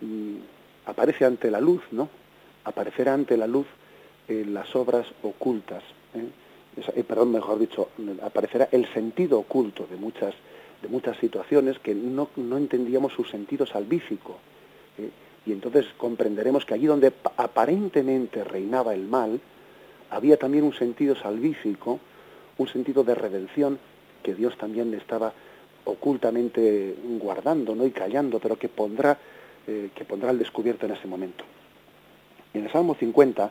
[0.00, 0.36] mm,
[0.86, 2.08] aparece ante la luz, ¿no?
[2.64, 3.66] Aparecerá ante la luz
[4.28, 5.82] eh, las obras ocultas,
[6.14, 6.28] ¿eh?
[6.76, 7.88] Eh, perdón, mejor dicho,
[8.22, 10.34] aparecerá el sentido oculto de muchas,
[10.82, 14.38] de muchas situaciones que no, no entendíamos su sentido salvífico.
[15.46, 19.40] Y entonces comprenderemos que allí donde aparentemente reinaba el mal,
[20.10, 22.00] había también un sentido salvífico,
[22.58, 23.78] un sentido de redención
[24.22, 25.32] que Dios también estaba
[25.84, 27.86] ocultamente guardando ¿no?
[27.86, 29.16] y callando, pero que pondrá,
[29.66, 31.44] eh, que pondrá al descubierto en ese momento.
[32.52, 33.50] En el Salmo 50,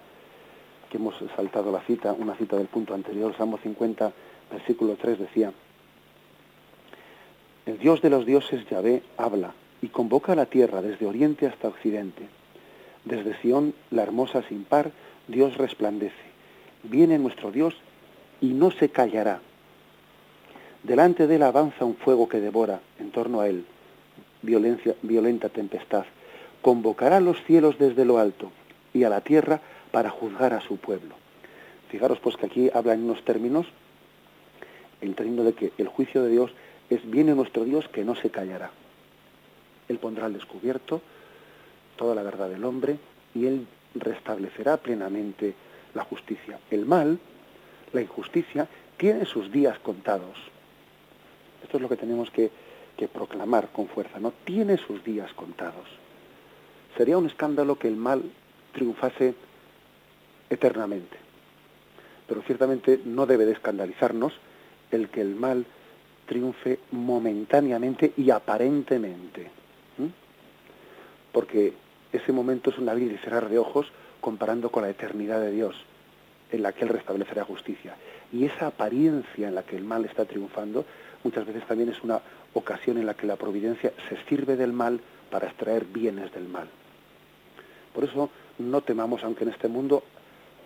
[0.89, 4.11] que hemos saltado la cita, una cita del punto anterior, el Salmo 50,
[4.51, 5.53] versículo 3 decía,
[7.65, 11.67] el Dios de los dioses Yahvé habla y convoca a la tierra desde oriente hasta
[11.67, 12.27] occidente.
[13.05, 14.91] Desde Sión, la hermosa sin par,
[15.27, 16.15] Dios resplandece.
[16.83, 17.75] Viene nuestro Dios
[18.41, 19.41] y no se callará.
[20.83, 23.65] Delante de él avanza un fuego que devora en torno a él,
[24.43, 26.05] violencia, violenta tempestad.
[26.61, 28.51] Convocará a los cielos desde lo alto
[28.93, 29.61] y a la tierra
[29.91, 31.15] para juzgar a su pueblo.
[31.89, 33.65] Fijaros pues que aquí habla en unos términos,
[35.01, 36.51] el término de que el juicio de Dios
[36.89, 38.71] es viene nuestro Dios que no se callará.
[39.87, 41.01] Él pondrá al descubierto
[41.95, 42.97] toda la verdad del hombre
[43.33, 45.53] y él restablecerá plenamente
[45.93, 46.59] la justicia.
[46.69, 47.19] El mal,
[47.93, 48.67] la injusticia,
[48.97, 50.37] tiene sus días contados.
[51.63, 52.51] Esto es lo que tenemos que,
[53.13, 54.31] proclamar con fuerza, ¿no?
[54.45, 55.85] Tiene sus días contados.
[56.95, 58.23] Sería un escándalo que el mal
[58.71, 59.35] triunfase
[60.49, 61.17] eternamente.
[62.25, 64.33] Pero ciertamente no debe de escandalizarnos
[64.91, 65.65] el que el mal
[66.25, 69.49] triunfe momentáneamente y aparentemente.
[71.31, 71.73] Porque
[72.11, 73.87] ese momento es un abrir y cerrar de ojos
[74.21, 75.75] comparando con la eternidad de Dios
[76.51, 77.95] en la que Él restablecerá justicia.
[78.31, 80.85] Y esa apariencia en la que el mal está triunfando,
[81.23, 82.21] muchas veces también es una
[82.53, 86.67] ocasión en la que la providencia se sirve del mal para extraer bienes del mal.
[87.93, 90.03] Por eso no temamos, aunque en este mundo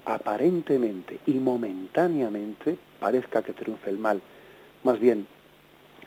[0.06, 4.22] aparentemente y momentáneamente parezca que triunfe el mal.
[4.84, 5.28] Más bien,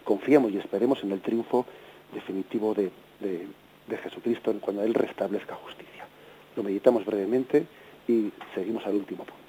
[0.05, 1.67] confiemos y esperemos en el triunfo
[2.13, 2.91] definitivo de,
[3.21, 3.47] de,
[3.89, 6.07] de Jesucristo cuando Él restablezca justicia.
[6.57, 7.67] Lo meditamos brevemente
[8.09, 9.42] y seguimos al último punto.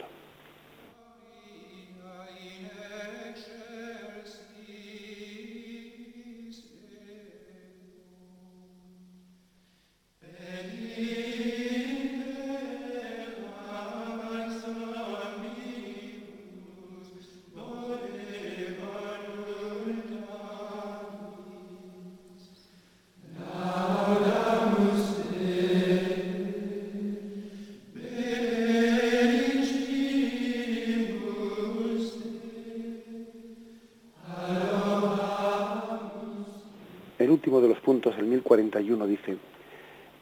[39.07, 39.37] Dice,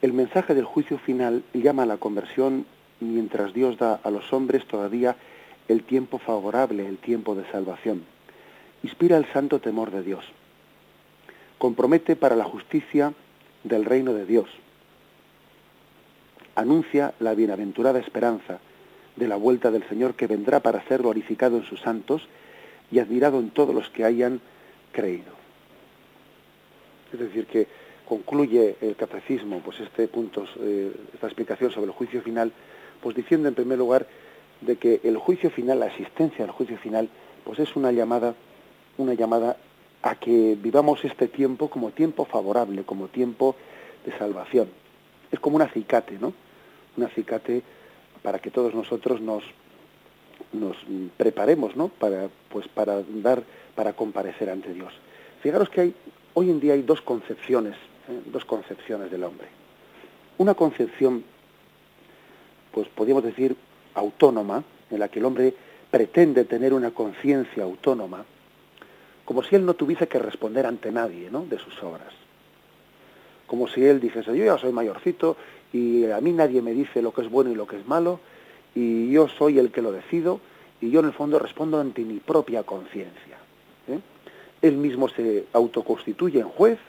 [0.02, 2.66] el mensaje del juicio final llama a la conversión
[3.00, 5.16] mientras Dios da a los hombres todavía
[5.68, 8.04] el tiempo favorable, el tiempo de salvación.
[8.84, 10.26] Inspira el santo temor de Dios.
[11.58, 13.14] Compromete para la justicia
[13.64, 14.50] del reino de Dios.
[16.56, 18.60] Anuncia la bienaventurada esperanza
[19.16, 22.28] de la vuelta del Señor que vendrá para ser glorificado en sus santos
[22.92, 24.42] y admirado en todos los que hayan
[24.92, 25.41] creído.
[27.14, 27.68] Es decir, que
[28.08, 32.52] concluye el catecismo pues este punto, eh, esta explicación sobre el juicio final,
[33.02, 34.06] pues diciendo en primer lugar
[34.62, 37.10] de que el juicio final, la existencia del juicio final,
[37.44, 38.36] pues es una llamada,
[38.98, 39.58] una llamada
[40.02, 43.56] a que vivamos este tiempo como tiempo favorable, como tiempo
[44.06, 44.70] de salvación.
[45.32, 46.34] Es como un acicate, ¿no?
[46.98, 47.64] Un acicate
[48.22, 49.44] para que todos nosotros nos,
[50.54, 50.78] nos
[51.18, 51.88] preparemos, ¿no?
[51.88, 53.44] Para, pues para dar,
[53.76, 54.94] para comparecer ante Dios.
[55.42, 55.96] Fijaros que hay,
[56.34, 57.76] hoy en día hay dos concepciones
[58.08, 58.22] ¿eh?
[58.26, 59.48] dos concepciones del hombre.
[60.38, 61.24] Una concepción,
[62.72, 63.56] pues podríamos decir,
[63.94, 65.54] autónoma, en la que el hombre
[65.90, 68.26] pretende tener una conciencia autónoma,
[69.26, 71.46] como si él no tuviese que responder ante nadie ¿no?
[71.46, 72.14] de sus obras.
[73.48, 75.36] Como si él dijese, yo ya soy mayorcito
[75.74, 78.20] y a mí nadie me dice lo que es bueno y lo que es malo,
[78.74, 80.40] y yo soy el que lo decido,
[80.80, 83.38] y yo en el fondo respondo ante mi propia conciencia.
[84.62, 86.80] Él mismo se autoconstituye en juez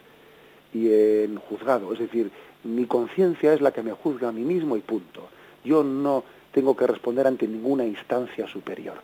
[0.75, 2.31] y en juzgado, es decir,
[2.65, 5.29] mi conciencia es la que me juzga a mí mismo y punto.
[5.65, 8.97] Yo no tengo que responder ante ninguna instancia superior.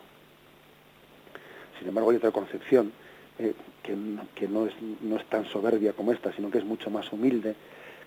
[1.77, 2.91] Sin embargo, hay otra concepción
[3.37, 3.53] eh,
[3.83, 3.95] que,
[4.35, 7.55] que no, es, no es tan soberbia como esta, sino que es mucho más humilde,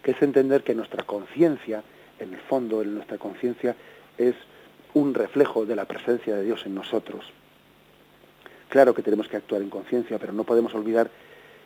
[0.03, 1.83] que es entender que nuestra conciencia,
[2.19, 3.77] en el fondo, en nuestra conciencia,
[4.19, 4.35] es
[4.95, 7.25] un reflejo de la presencia de Dios en nosotros.
[8.73, 11.11] Claro que tenemos que actuar en conciencia, pero no podemos olvidar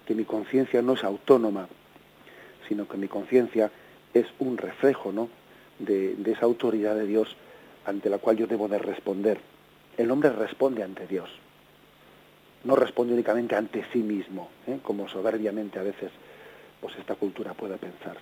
[0.04, 1.68] que mi conciencia no es autónoma,
[2.66, 3.70] sino que mi conciencia
[4.12, 5.28] es un reflejo ¿no?
[5.78, 7.36] de, de, esa autoridad de Dios
[7.84, 9.38] ante la cual yo debo de responder.
[9.96, 11.30] El hombre responde ante Dios,
[12.64, 14.80] no responde únicamente ante sí mismo, ¿eh?
[14.82, 16.10] como soberbiamente a veces
[16.80, 18.16] pues esta cultura puede pensar.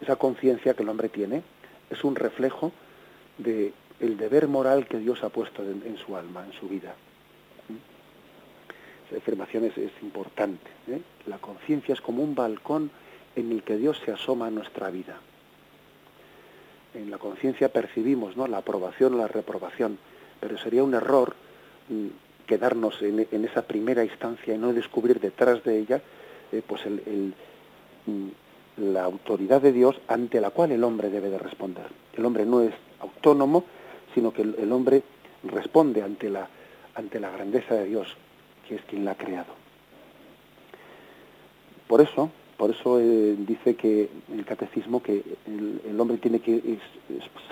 [0.00, 1.42] Esa conciencia que el hombre tiene
[1.90, 2.72] es un reflejo
[3.36, 6.94] de el deber moral que Dios ha puesto en su alma, en su vida.
[9.08, 10.70] Esa afirmación es, importante.
[10.88, 11.00] ¿eh?
[11.26, 12.90] La conciencia es como un balcón
[13.36, 15.16] en el que Dios se asoma a nuestra vida.
[16.94, 18.46] En la conciencia percibimos ¿no?
[18.46, 19.98] la aprobación o la reprobación,
[20.40, 21.34] pero sería un error
[21.88, 26.00] mm, quedarnos en, esa primera instancia y no descubrir detrás de ella
[26.52, 28.28] eh, pues mm,
[28.76, 31.86] la autoridad de Dios ante la cual el hombre debe de responder.
[32.12, 33.64] El hombre no es autónomo,
[34.14, 35.02] sino que el, el hombre
[35.42, 36.48] responde ante la,
[36.94, 38.16] ante la grandeza de Dios,
[38.66, 39.52] que es quien la ha creado.
[41.86, 46.78] Por eso, por eso eh, dice que el catecismo que el, hombre tiene que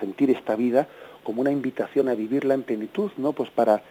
[0.01, 0.89] sentir esta vida
[1.23, 3.33] como una invitación a vivirla en plenitud, ¿no?
[3.33, 3.83] Pues para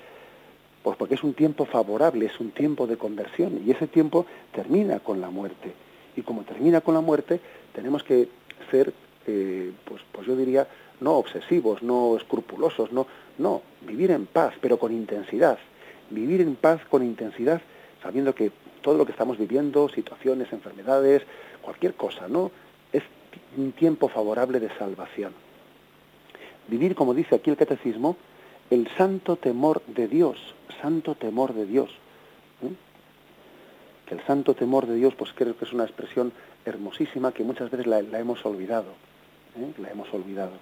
[0.83, 4.99] pues porque es un tiempo favorable, es un tiempo de conversión y ese tiempo termina
[4.99, 5.73] con la muerte.
[6.15, 7.39] Y como termina con la muerte,
[7.73, 8.27] tenemos que
[8.71, 8.91] ser
[9.27, 10.67] eh, pues pues yo diría
[10.99, 13.05] no obsesivos, no escrupulosos, no
[13.37, 15.57] no, vivir en paz, pero con intensidad.
[16.11, 17.61] Vivir en paz con intensidad,
[18.03, 18.51] sabiendo que
[18.81, 21.23] todo lo que estamos viviendo, situaciones, enfermedades,
[21.61, 22.51] cualquier cosa, ¿no?
[22.91, 23.03] Es
[23.57, 25.33] un tiempo favorable de salvación.
[26.67, 28.17] Vivir, como dice aquí el catecismo,
[28.69, 30.37] el santo temor de Dios,
[30.81, 31.89] santo temor de Dios.
[32.63, 32.71] ¿eh?
[34.05, 36.31] Que el santo temor de Dios, pues creo que es una expresión
[36.65, 38.91] hermosísima que muchas veces la, hemos olvidado,
[39.57, 39.73] ¿eh?
[39.79, 40.53] la hemos olvidado.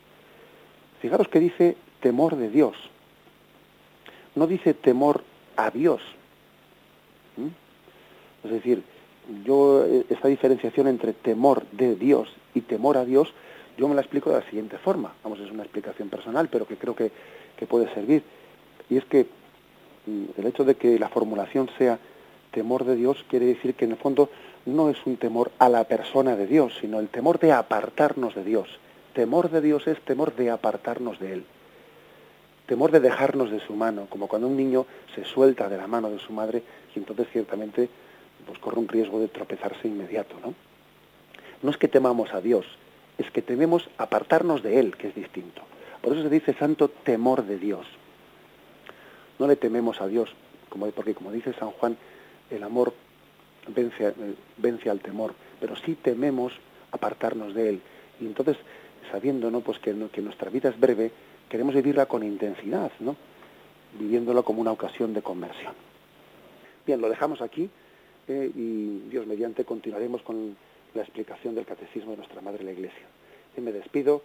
[1.01, 2.75] Fijaros que dice temor de Dios,
[4.35, 5.23] no dice temor
[5.65, 6.01] a Dios.
[7.37, 7.49] ¿eh?
[8.43, 8.83] Es decir,
[9.45, 13.33] yo esta diferenciación entre temor de Dios y temor a Dios,
[13.77, 15.13] yo me la explico de la siguiente forma.
[15.23, 17.11] Vamos, es una explicación personal, pero que creo que,
[17.57, 18.23] que puede servir.
[18.89, 19.27] Y es que
[20.37, 21.99] el hecho de que la formulación sea
[22.51, 24.29] temor de Dios quiere decir que en el fondo
[24.65, 28.43] no es un temor a la persona de Dios, sino el temor de apartarnos de
[28.43, 28.67] Dios.
[29.13, 31.45] Temor de Dios es temor de apartarnos de Él.
[32.69, 36.11] Temor de dejarnos de su mano, como cuando un niño se suelta de la mano
[36.11, 36.61] de su madre
[36.95, 37.89] y entonces ciertamente
[38.45, 40.53] pues corre un riesgo de tropezarse inmediato, ¿no?
[41.63, 42.67] No es que temamos a Dios,
[43.17, 45.63] es que tememos apartarnos de Él, que es distinto.
[46.03, 47.87] Por eso se dice santo temor de Dios.
[49.39, 50.29] No le tememos a Dios,
[50.69, 51.97] como, porque como dice San Juan,
[52.51, 52.93] el amor
[53.67, 54.13] vence,
[54.57, 56.53] vence al temor, pero sí tememos
[56.91, 57.81] apartarnos de Él.
[58.21, 58.57] Y entonces,
[59.11, 59.61] sabiendo ¿no?
[59.61, 61.11] pues que nuestra vida es breve,
[61.49, 63.15] queremos vivirla con intensidad, ¿no?
[63.97, 65.73] viviéndola como una ocasión de conversión.
[66.85, 67.69] Bien, lo dejamos aquí
[68.27, 70.55] eh, y Dios mediante continuaremos con
[70.93, 73.05] la explicación del catecismo de nuestra Madre la Iglesia.
[73.57, 74.21] Y me despido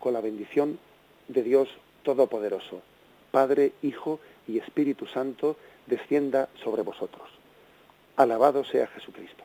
[0.00, 0.78] con la bendición
[1.28, 1.68] de Dios
[2.02, 2.82] Todopoderoso,
[3.30, 4.18] Padre, Hijo
[4.48, 5.56] y Espíritu Santo,
[5.86, 7.28] descienda sobre vosotros.
[8.16, 9.44] Alabado sea Jesucristo.